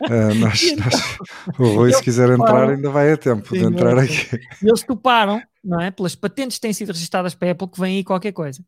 [0.01, 1.17] uh, nós, nós,
[1.59, 4.39] o Rui, se quiser entrar, ainda vai a tempo Sim, de entrar aqui.
[4.61, 5.89] Eles toparam não é?
[5.89, 8.63] Pelas patentes que têm sido registradas para a Apple que vem aí qualquer coisa.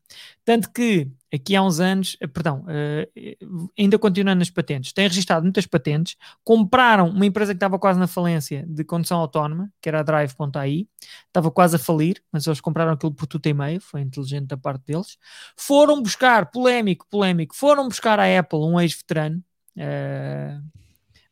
[0.45, 5.43] Tanto que aqui há uns anos, eh, perdão, uh, ainda continuando nas patentes, têm registrado
[5.43, 9.99] muitas patentes, compraram uma empresa que estava quase na falência de condução autónoma, que era
[9.99, 10.87] a Drive.ai,
[11.27, 14.57] estava quase a falir, mas eles compraram aquilo por tudo e meio, foi inteligente da
[14.57, 15.17] parte deles.
[15.57, 19.43] Foram buscar, polémico, polémico, foram buscar à Apple um ex-veterano.
[19.75, 20.63] Uh,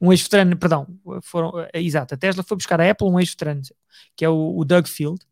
[0.02, 0.86] um ex-veterano, perdão,
[1.22, 3.62] foram, exato, a Tesla foi buscar a Apple um ex-veterano,
[4.18, 5.26] que é o, o Doug Field,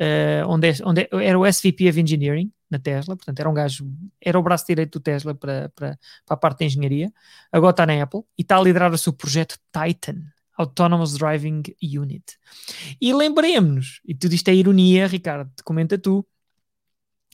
[0.00, 3.54] uh, onde, é, onde é, era o SVP of Engineering na Tesla, portanto era um
[3.54, 3.86] gajo,
[4.20, 7.12] era o braço direito do Tesla para, para, para a parte da engenharia,
[7.52, 10.22] agora está na Apple e está a liderar o seu projeto Titan,
[10.56, 12.38] Autonomous Driving Unit.
[13.00, 16.26] E lembremos-nos, e tudo isto é ironia, Ricardo, comenta tu,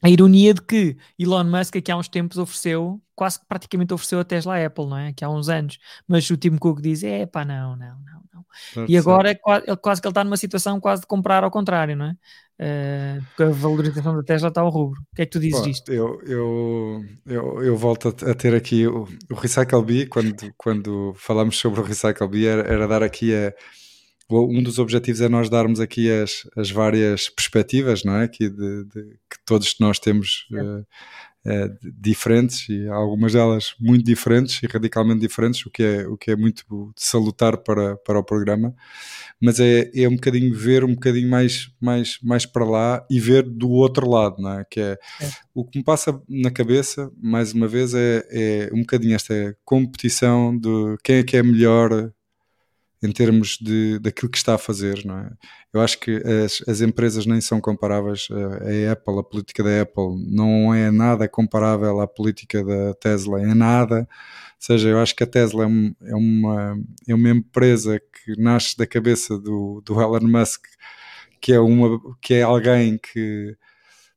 [0.02, 4.18] a ironia de que Elon Musk aqui há uns tempos ofereceu, quase que praticamente ofereceu
[4.18, 5.08] a Tesla à Apple, não é?
[5.08, 5.78] Aqui há uns anos.
[6.08, 8.86] Mas o Tim Cook diz, é pá, não, não, não, não.
[8.88, 11.96] e agora é quase, quase, que ele está numa situação quase de comprar ao contrário,
[11.96, 12.16] não é?
[12.60, 15.00] Uh, porque a valorização da Tesla está ao rubro.
[15.00, 15.92] O que é que tu dizes Bom, disto?
[15.92, 21.58] Eu, eu, eu, eu, volto a ter aqui o, o Recycle B, quando, quando falamos
[21.58, 23.52] sobre o Recycle B, era, era dar aqui a
[24.40, 28.24] um dos objetivos é nós darmos aqui as, as várias perspectivas, não é?
[28.24, 30.86] Aqui de, de que todos nós temos uh,
[31.46, 36.30] uh, diferentes e algumas delas muito diferentes e radicalmente diferentes, o que é, o que
[36.30, 38.74] é muito salutar para, para o programa.
[39.40, 43.42] Mas é, é um bocadinho ver um bocadinho mais, mais, mais para lá e ver
[43.42, 44.66] do outro lado, não é?
[44.70, 45.30] Que é, é.
[45.54, 50.56] o que me passa na cabeça, mais uma vez, é, é um bocadinho esta competição
[50.56, 52.12] de quem é que é melhor
[53.02, 55.30] em termos de, daquilo que está a fazer, não é?
[55.72, 58.28] Eu acho que as, as empresas nem são comparáveis.
[58.30, 63.54] A Apple, a política da Apple não é nada comparável à política da Tesla, é
[63.54, 64.00] nada.
[64.00, 64.06] Ou
[64.58, 66.78] seja, eu acho que a Tesla é, é uma,
[67.08, 70.62] é uma empresa que nasce da cabeça do, do Elon Musk,
[71.40, 73.56] que é, uma, que é alguém que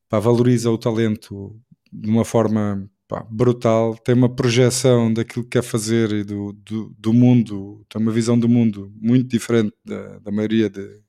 [0.07, 1.59] pá, valoriza o talento
[1.91, 6.95] de uma forma pá, brutal, tem uma projeção daquilo que quer fazer e do, do,
[6.97, 11.01] do, mundo, tem uma visão do mundo muito diferente da, da maioria de,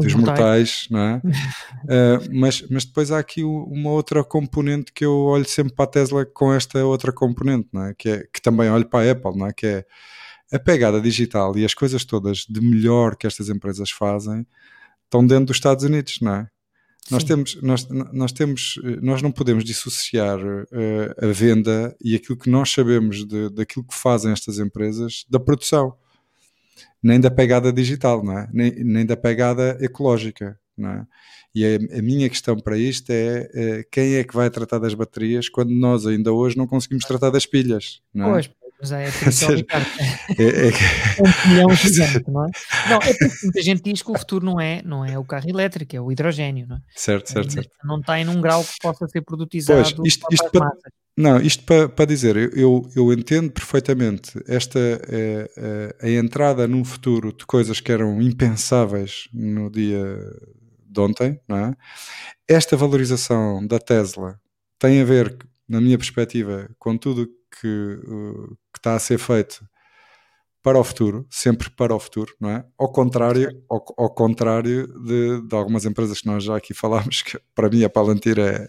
[0.00, 1.16] dos mortais, não é?
[1.16, 5.88] uh, mas, mas depois há aqui uma outra componente que eu olho sempre para a
[5.88, 7.94] Tesla com esta outra componente, não é?
[7.94, 9.52] Que, é, que também olho para a Apple, não é?
[9.52, 9.84] Que é
[10.52, 14.46] a pegada digital e as coisas todas de melhor que estas empresas fazem
[15.04, 16.48] estão dentro dos Estados Unidos, não é?
[17.10, 22.50] Nós temos, nós, nós temos, nós não podemos dissociar uh, a venda e aquilo que
[22.50, 25.94] nós sabemos de, daquilo que fazem estas empresas da produção,
[27.02, 28.48] nem da pegada digital, não é?
[28.52, 30.58] nem, nem da pegada ecológica.
[30.76, 31.06] Não é?
[31.54, 34.92] E a, a minha questão para isto é, é, quem é que vai tratar das
[34.92, 38.02] baterias quando nós ainda hoje não conseguimos tratar das pilhas?
[38.12, 38.32] Não é?
[38.32, 38.50] Pois,
[38.80, 40.72] mas é, é, é,
[41.20, 42.50] um milhão gigante, não é?
[42.88, 45.48] Não, é porque muita gente diz que o futuro não é, não é o carro
[45.48, 46.80] elétrico, é o hidrogênio, não é?
[46.94, 47.70] Certo, certo, certo.
[47.84, 50.70] Não está em um grau que possa ser produtizado pois, isto, isto para,
[51.16, 56.84] não, isto para, para dizer, eu, eu entendo perfeitamente esta é, é, a entrada num
[56.84, 60.04] futuro de coisas que eram impensáveis no dia
[60.86, 61.74] de ontem, não é?
[62.46, 64.38] Esta valorização da Tesla
[64.78, 67.26] tem a ver, na minha perspectiva, com tudo
[67.60, 67.98] que,
[68.76, 69.66] que está a ser feito
[70.62, 72.64] para o futuro, sempre para o futuro, não é?
[72.76, 77.38] Ao contrário, ao, ao contrário de, de, algumas empresas que nós já aqui falámos, que
[77.54, 78.68] para mim a Palantir é,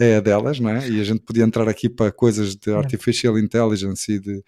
[0.00, 0.88] é a delas, não é?
[0.88, 4.42] E a gente podia entrar aqui para coisas de artificial intelligence e de,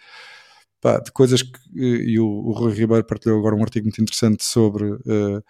[0.81, 4.43] pá, de coisas que, e o, o Rui Ribeiro partilhou agora um artigo muito interessante
[4.43, 5.45] sobre uh,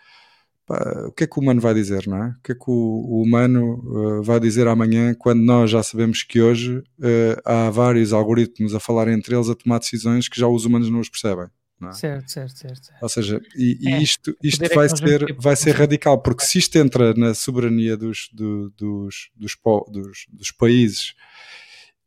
[0.69, 2.29] o que é que o humano vai dizer, não é?
[2.29, 6.23] O que é que o, o humano uh, vai dizer amanhã quando nós já sabemos
[6.23, 10.49] que hoje uh, há vários algoritmos a falar entre eles, a tomar decisões que já
[10.49, 11.47] os humanos não os percebem.
[11.81, 11.93] Não é?
[11.93, 12.89] Certo, certo, certo.
[13.01, 16.77] Ou seja, e, é, isto, isto é vai, ser, vai ser radical, porque se isto
[16.77, 19.57] entra na soberania dos, do, dos, dos,
[19.93, 21.15] dos, dos países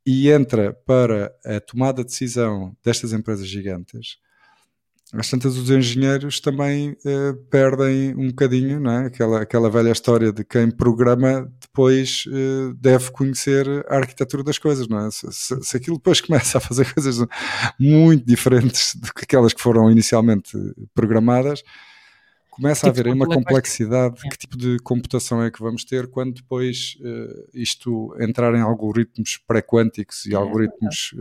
[0.06, 4.18] e entra para a tomada de decisão destas empresas gigantes,
[5.14, 9.06] às tantas os engenheiros também uh, perdem um bocadinho, não é?
[9.08, 14.88] aquela, aquela velha história de quem programa depois uh, deve conhecer a arquitetura das coisas,
[14.88, 15.12] não é?
[15.12, 17.26] Se, se, se, aquilo depois começa a fazer coisas
[17.80, 20.56] muito diferentes do que aquelas que foram inicialmente
[20.94, 21.64] programadas,
[22.52, 25.84] começa a tipo haver aí uma complexidade de que tipo de computação é que vamos
[25.84, 31.16] ter quando depois uh, isto entrar em algoritmos pré-quânticos e algoritmos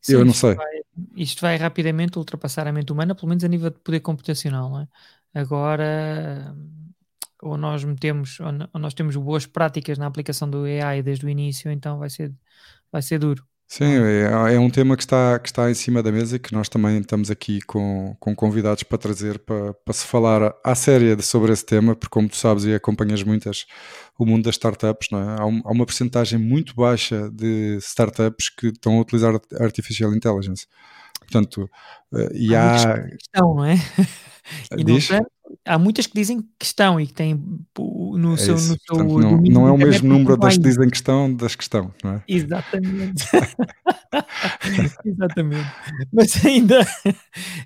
[0.00, 0.54] Sim, eu não sei.
[0.54, 0.80] Vai,
[1.16, 4.70] isto vai rapidamente ultrapassar a mente humana, pelo menos a nível de poder computacional.
[4.70, 4.88] Não é?
[5.34, 6.54] Agora,
[7.42, 11.70] ou nós metemos, ou nós temos boas práticas na aplicação do AI desde o início,
[11.70, 12.32] então vai ser,
[12.90, 13.46] vai ser duro.
[13.72, 16.52] Sim, é, é, um tema que está, que está em cima da mesa e que
[16.52, 21.18] nós também estamos aqui com, com convidados para trazer, para, para se falar à séria
[21.22, 23.64] sobre esse tema, porque como tu sabes e acompanhas muitas,
[24.18, 25.40] o mundo das startups, não é?
[25.40, 30.66] há, um, há uma porcentagem muito baixa de startups que estão a utilizar Artificial Intelligence.
[31.20, 31.66] Portanto,
[32.14, 32.74] eh, e há...
[32.74, 33.08] há...
[33.08, 33.76] Questão, não é?
[34.76, 35.08] E Diz?
[35.10, 35.26] não,
[35.64, 37.34] há muitas que dizem que estão e que têm
[37.76, 38.54] no é seu.
[38.54, 41.54] No seu Portanto, não, não é o mesmo número das que dizem que estão das
[41.54, 42.22] que estão, não é?
[42.26, 43.24] Exatamente.
[45.04, 45.70] Exatamente.
[46.12, 46.86] Mas ainda,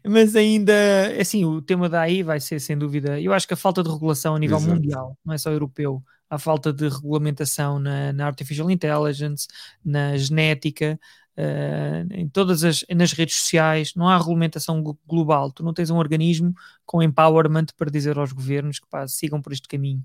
[0.04, 0.74] mas ainda,
[1.20, 3.20] assim, o tema da AI vai ser sem dúvida.
[3.20, 4.74] Eu acho que a falta de regulação a nível Exato.
[4.74, 9.46] mundial, não é só europeu, a falta de regulamentação na, na artificial intelligence,
[9.84, 10.98] na genética,
[11.38, 15.52] uh, em todas as nas redes sociais, não há regulamentação global.
[15.52, 19.52] Tu não tens um organismo com empowerment para dizer aos governos que pá, sigam por
[19.52, 20.02] este caminho.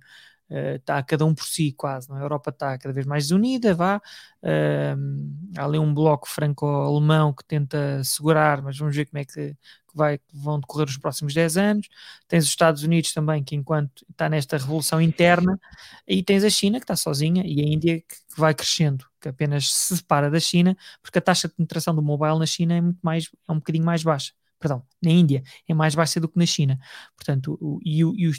[0.76, 2.10] Está uh, cada um por si, quase.
[2.10, 2.18] Não?
[2.18, 2.20] É?
[2.20, 4.02] A Europa está cada vez mais unida, vá.
[4.44, 9.54] Uh, há ali um bloco franco-alemão que tenta segurar, mas vamos ver como é que,
[9.54, 11.90] que, vai, que vão decorrer os próximos 10 anos.
[12.28, 15.60] Tens os Estados Unidos também, que enquanto está nesta revolução interna,
[16.08, 19.30] e tens a China, que está sozinha, e a Índia, que, que vai crescendo que
[19.30, 22.82] apenas se separa da China, porque a taxa de penetração do mobile na China é
[22.82, 24.34] muito mais, é um bocadinho mais baixa.
[24.62, 26.80] Perdão, na Índia é mais baixa do que na China.
[27.16, 28.34] Portanto, o, e, o, e, o,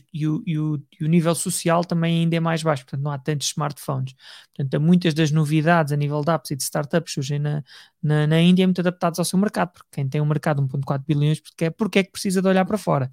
[0.47, 2.85] e, o, e o nível social também ainda é mais baixo.
[2.85, 4.15] Portanto, não há tantos smartphones.
[4.55, 7.65] Portanto, muitas das novidades a nível de apps e de startups surgem na,
[8.01, 11.05] na, na Índia muito adaptados ao seu mercado, porque quem tem um mercado de 1.4
[11.07, 13.11] bilhões, porque é, porque é que precisa de olhar para fora?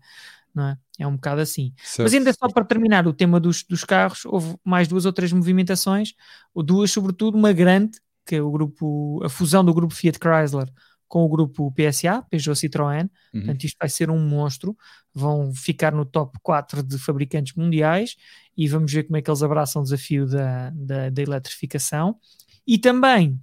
[0.54, 0.78] não é?
[1.00, 1.74] É um bocado assim.
[1.78, 2.04] Certo.
[2.04, 5.32] Mas ainda só para terminar o tema dos, dos carros, houve mais duas ou três
[5.32, 6.14] movimentações,
[6.54, 10.70] ou duas, sobretudo, uma grande, que é o grupo, a fusão do grupo Fiat Chrysler
[11.10, 13.04] com o grupo PSA, Peugeot Citroën.
[13.04, 13.42] Uhum.
[13.42, 14.78] Portanto, isto vai ser um monstro.
[15.14, 18.16] Vão ficar no top 4 de fabricantes mundiais
[18.56, 22.16] e vamos ver como é que eles abraçam o desafio da, da, da eletrificação.
[22.66, 23.38] E também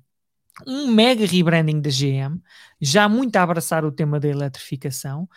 [0.66, 2.40] um mega rebranding da GM,
[2.80, 5.28] já muito a abraçar o tema da eletrificação.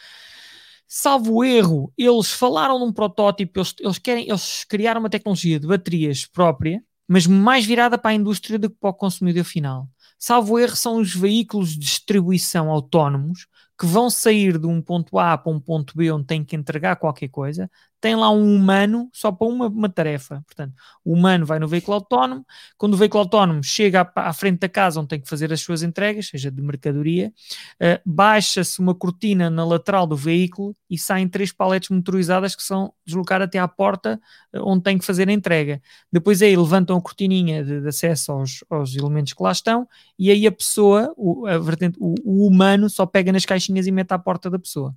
[0.88, 6.26] Salvo erro, eles falaram num protótipo, eles, eles, querem, eles criaram uma tecnologia de baterias
[6.26, 9.90] própria, mas mais virada para a indústria do que para o consumidor final.
[10.20, 13.48] Salvo erro, são os veículos de distribuição autónomos
[13.80, 16.98] que vão sair de um ponto A para um ponto B onde têm que entregar
[16.98, 17.72] qualquer coisa,
[18.02, 20.42] tem lá um humano só para uma, uma tarefa.
[20.46, 20.74] Portanto,
[21.04, 22.46] o humano vai no veículo autónomo,
[22.78, 25.62] quando o veículo autónomo chega à, à frente da casa onde tem que fazer as
[25.62, 27.34] suas entregas, seja de mercadoria,
[27.76, 32.94] uh, baixa-se uma cortina na lateral do veículo e saem três paletes motorizadas que são
[33.06, 34.20] deslocar até à porta
[34.54, 35.82] uh, onde tem que fazer a entrega.
[36.12, 39.88] Depois aí levantam a cortininha de, de acesso aos, aos, elementos que lá estão
[40.18, 43.92] e aí a pessoa, o, a vertente, o, o humano, só pega nas caixinhas e
[43.92, 44.96] mete à porta da pessoa.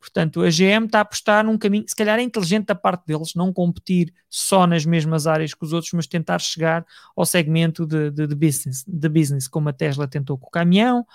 [0.00, 3.34] Portanto, a GM está a apostar num caminho, se calhar é inteligente da parte deles,
[3.34, 8.10] não competir só nas mesmas áreas que os outros, mas tentar chegar ao segmento de,
[8.10, 11.06] de, de business, de business, como a Tesla tentou com o caminhão,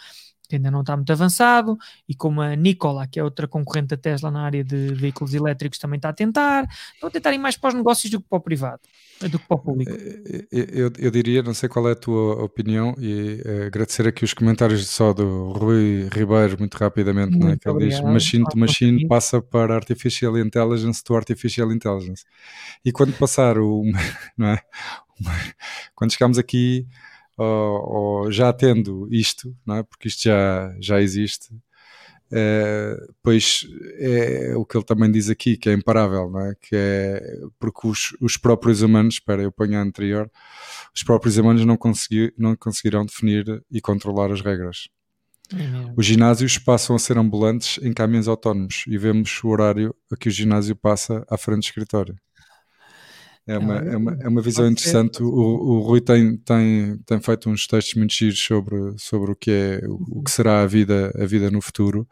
[0.48, 1.78] que ainda não está muito avançado,
[2.08, 5.80] e como a Nikola, que é outra concorrente da Tesla na área de veículos elétricos,
[5.80, 6.68] também está a tentar.
[6.94, 8.82] Estão a tentar ir mais para os negócios do que para o privado
[9.22, 9.92] do que para o público.
[9.92, 14.24] Eh, eh, eu, eu, diria, não sei qual é a tua opinião, e agradecer aqui
[14.26, 18.58] os comentários só do Rui Ribeiro, muito rapidamente, muito né, que ele diz: Machine to
[18.58, 22.26] Machine passa para Artificial Intelligence to Artificial Intelligence.
[22.84, 23.84] E quando passar o.
[24.38, 24.62] Não é?
[25.96, 26.86] Quando chegamos aqui,
[27.38, 29.84] ou, já tendo isto, não é?
[29.84, 31.54] porque isto já, já existe,
[32.32, 33.68] Uh, pois
[34.00, 36.56] é o que ele também diz aqui, que é imparável, não é?
[36.60, 40.30] Que é porque os, os próprios humanos, espera, eu ponho a anterior,
[40.94, 44.90] os próprios humanos não, consegui, não conseguirão definir e controlar as regras.
[45.54, 50.18] É os ginásios passam a ser ambulantes em caminhões autónomos e vemos o horário a
[50.18, 52.16] que o ginásio passa à frente do escritório.
[53.48, 55.22] É uma, é uma, é uma visão interessante.
[55.22, 59.52] O, o Rui tem, tem, tem feito uns textos muito giros sobre, sobre o que
[59.52, 62.08] é o, o que será a vida, a vida no futuro.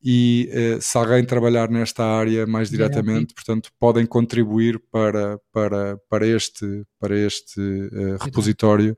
[0.03, 6.28] E uh, se alguém trabalhar nesta área mais diretamente, portanto, podem contribuir para, para, para
[6.28, 8.97] este, para este uh, repositório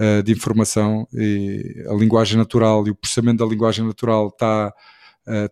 [0.00, 1.06] uh, de informação.
[1.12, 4.72] E a linguagem natural e o processamento da linguagem natural está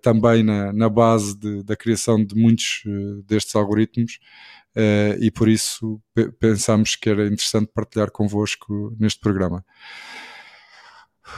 [0.02, 2.84] também na, na base de, da criação de muitos
[3.26, 4.20] destes algoritmos
[5.20, 6.00] e por isso
[6.38, 9.64] pensámos que era interessante partilhar convosco neste programa.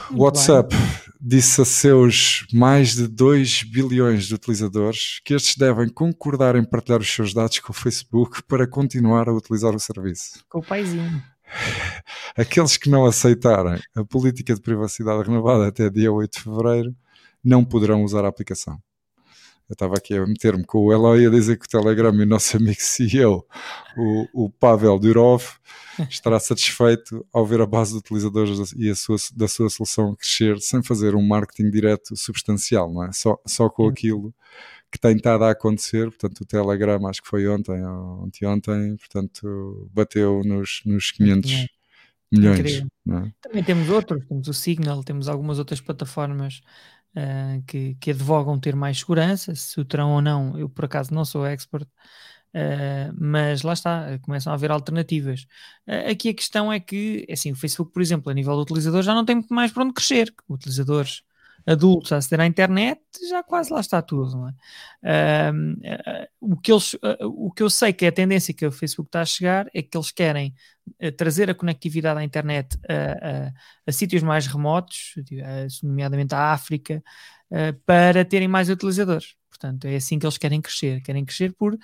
[0.09, 0.87] Muito WhatsApp bem.
[1.19, 6.99] disse a seus mais de 2 bilhões de utilizadores que estes devem concordar em partilhar
[6.99, 10.43] os seus dados com o Facebook para continuar a utilizar o serviço.
[10.49, 11.21] Com o paizinho.
[12.35, 16.95] Aqueles que não aceitarem a política de privacidade renovada até dia 8 de fevereiro
[17.43, 18.77] não poderão usar a aplicação.
[19.69, 22.25] Eu estava aqui a meter-me com o Eloy a dizer que o Telegram e o
[22.25, 23.45] nosso amigo CEO,
[23.97, 25.43] o, o Pavel Durov,
[26.09, 30.59] estará satisfeito ao ver a base de utilizadores e a sua, da sua solução crescer
[30.59, 33.11] sem fazer um marketing direto substancial, não é?
[33.11, 34.33] Só, só com aquilo
[34.91, 36.05] que tem estado a acontecer.
[36.05, 41.67] Portanto, o Telegram, acho que foi ontem ou ontem, portanto, bateu nos, nos 500
[42.31, 42.83] milhões.
[43.09, 43.31] É?
[43.41, 46.61] Também temos outros, temos o Signal, temos algumas outras plataformas
[47.15, 51.13] uh, que, que advogam ter mais segurança, se o terão ou não, eu por acaso
[51.13, 51.87] não sou expert,
[52.53, 55.45] Uh, mas lá está, começam a haver alternativas.
[55.87, 59.03] Uh, aqui a questão é que, assim, o Facebook, por exemplo, a nível do utilizador,
[59.03, 60.33] já não tem muito mais para onde crescer.
[60.49, 61.21] Utilizadores
[61.67, 64.53] adultos a aceder à internet, já quase lá está tudo.
[65.03, 65.51] É?
[65.51, 68.71] Uh, o, que eles, uh, o que eu sei que é a tendência que o
[68.71, 70.55] Facebook está a chegar é que eles querem
[71.03, 73.53] uh, trazer a conectividade à internet a, a,
[73.85, 75.15] a sítios mais remotos,
[75.83, 77.03] nomeadamente à África,
[77.85, 79.35] para terem mais utilizadores.
[79.49, 81.01] Portanto, é assim que eles querem crescer.
[81.01, 81.77] Querem crescer por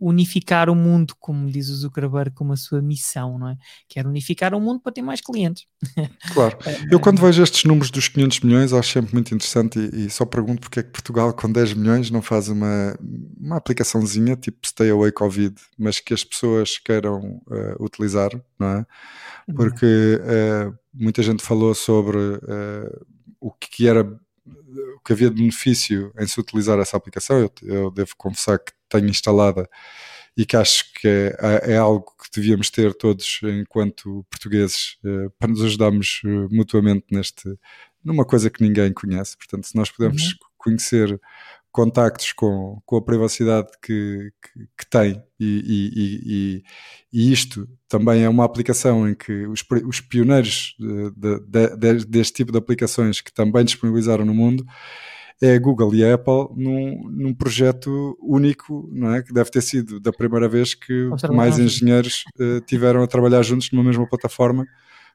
[0.00, 3.56] unificar o mundo, como diz o Zuckerberg, como a sua missão, não é?
[3.88, 5.66] Quer unificar o mundo para ter mais clientes.
[6.32, 6.58] Claro.
[6.90, 10.24] Eu quando vejo estes números dos 500 milhões acho sempre muito interessante e, e só
[10.26, 12.96] pergunto porque é que Portugal com 10 milhões não faz uma,
[13.38, 18.86] uma aplicaçãozinha tipo Stay Away Covid, mas que as pessoas queiram uh, utilizar, não é?
[19.54, 23.06] Porque uh, muita gente falou sobre uh,
[23.40, 24.04] o que era
[24.96, 27.38] o que havia de benefício em se utilizar essa aplicação.
[27.38, 29.68] Eu, eu devo confessar que tenho instalada
[30.36, 35.48] e que acho que é, é, algo que devíamos ter todos enquanto portugueses uh, para
[35.48, 37.58] nos ajudarmos uh, mutuamente neste
[38.04, 39.36] numa coisa que ninguém conhece.
[39.36, 40.38] Portanto, se nós pudermos uhum.
[40.56, 41.20] conhecer
[41.72, 45.92] contactos com, com a privacidade que, que, que tem e, e,
[46.32, 46.64] e,
[47.12, 52.32] e, isto também é uma aplicação em que os, os pioneiros de, de, de, deste
[52.32, 54.64] tipo de aplicações que também disponibilizaram no mundo
[55.42, 59.22] é a Google e a Apple num, num projeto único, não é?
[59.22, 63.70] Que deve ter sido da primeira vez que mais engenheiros uh, tiveram a trabalhar juntos
[63.70, 64.66] numa mesma plataforma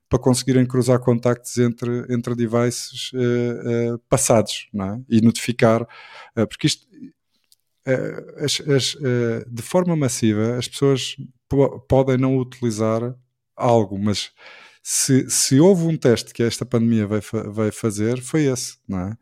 [0.07, 5.01] para conseguirem cruzar contactos entre, entre devices uh, uh, passados, não é?
[5.09, 5.87] E notificar,
[6.49, 6.85] porque isto
[8.37, 8.95] as, as,
[9.47, 11.15] de forma massiva as pessoas
[11.87, 13.15] podem não utilizar
[13.55, 14.31] algo, mas
[14.83, 19.17] se, se houve um teste que esta pandemia vai, vai fazer, foi esse, não é?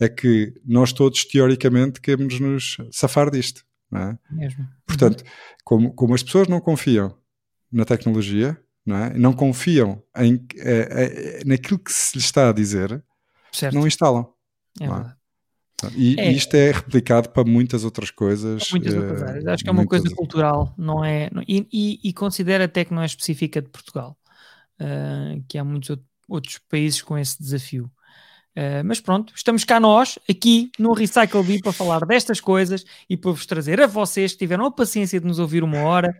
[0.00, 3.64] É que nós todos, teoricamente, queremos nos safar disto.
[3.90, 4.18] Não é?
[4.30, 4.66] Mesmo.
[4.86, 5.24] Portanto,
[5.64, 7.16] como, como as pessoas não confiam
[7.70, 9.14] na tecnologia, não, é?
[9.14, 13.02] não confiam em, é, é, naquilo que se lhes está a dizer,
[13.52, 13.74] certo.
[13.74, 14.32] não instalam.
[14.80, 15.16] É não é?
[15.94, 16.32] E é.
[16.32, 18.70] isto é replicado para muitas outras coisas.
[18.70, 19.46] Muitas outras áreas.
[19.46, 21.30] Acho que é uma coisa cultural, não é?
[21.46, 24.16] E, e, e considero até que não é específica de Portugal,
[24.80, 25.96] uh, que há muitos
[26.28, 27.90] outros países com esse desafio.
[28.56, 33.14] Uh, mas pronto, estamos cá nós, aqui no Recycle Bee, para falar destas coisas e
[33.14, 36.16] para vos trazer a vocês que tiveram a paciência de nos ouvir uma hora,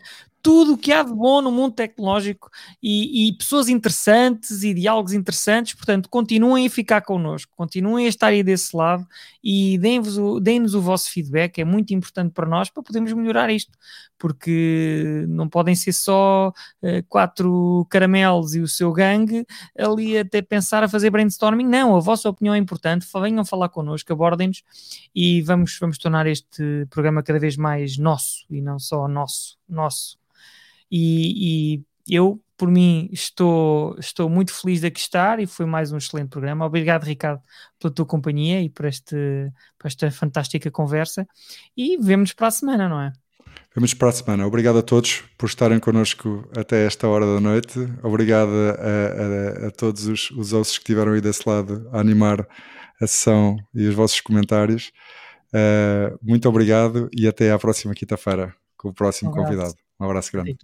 [0.46, 2.48] tudo o que há de bom no mundo tecnológico
[2.80, 5.74] e, e, pessoas interessantes e diálogos interessantes.
[5.74, 9.04] Portanto, continuem a ficar connosco, continuem a estar aí desse lado
[9.42, 13.50] e deem-nos o, deem o vosso feedback, é muito importante para nós para podermos melhorar
[13.50, 13.72] isto,
[14.16, 19.44] porque não podem ser só uh, quatro caramelos e o seu gangue
[19.76, 21.66] ali até pensar a fazer brainstorming.
[21.66, 24.62] Não, a vossa opinião é importante, venham falar connosco, abordem-nos
[25.12, 30.18] e vamos, vamos tornar este programa cada vez mais nosso e não só nosso, nosso
[30.90, 35.92] e, e eu, por mim, estou, estou muito feliz de aqui estar e foi mais
[35.92, 36.64] um excelente programa.
[36.64, 37.42] Obrigado, Ricardo,
[37.78, 39.16] pela tua companhia e por, este,
[39.78, 41.26] por esta fantástica conversa.
[41.76, 43.12] E vemos para a semana, não é?
[43.74, 44.46] Vemos para a semana.
[44.46, 47.78] Obrigado a todos por estarem connosco até esta hora da noite.
[48.02, 52.46] Obrigado a, a, a todos os, os ossos que estiveram aí desse lado a animar
[53.00, 54.92] a sessão e os vossos comentários.
[55.48, 59.74] Uh, muito obrigado e até à próxima quinta-feira com o próximo um convidado.
[59.98, 60.56] Um abraço grande.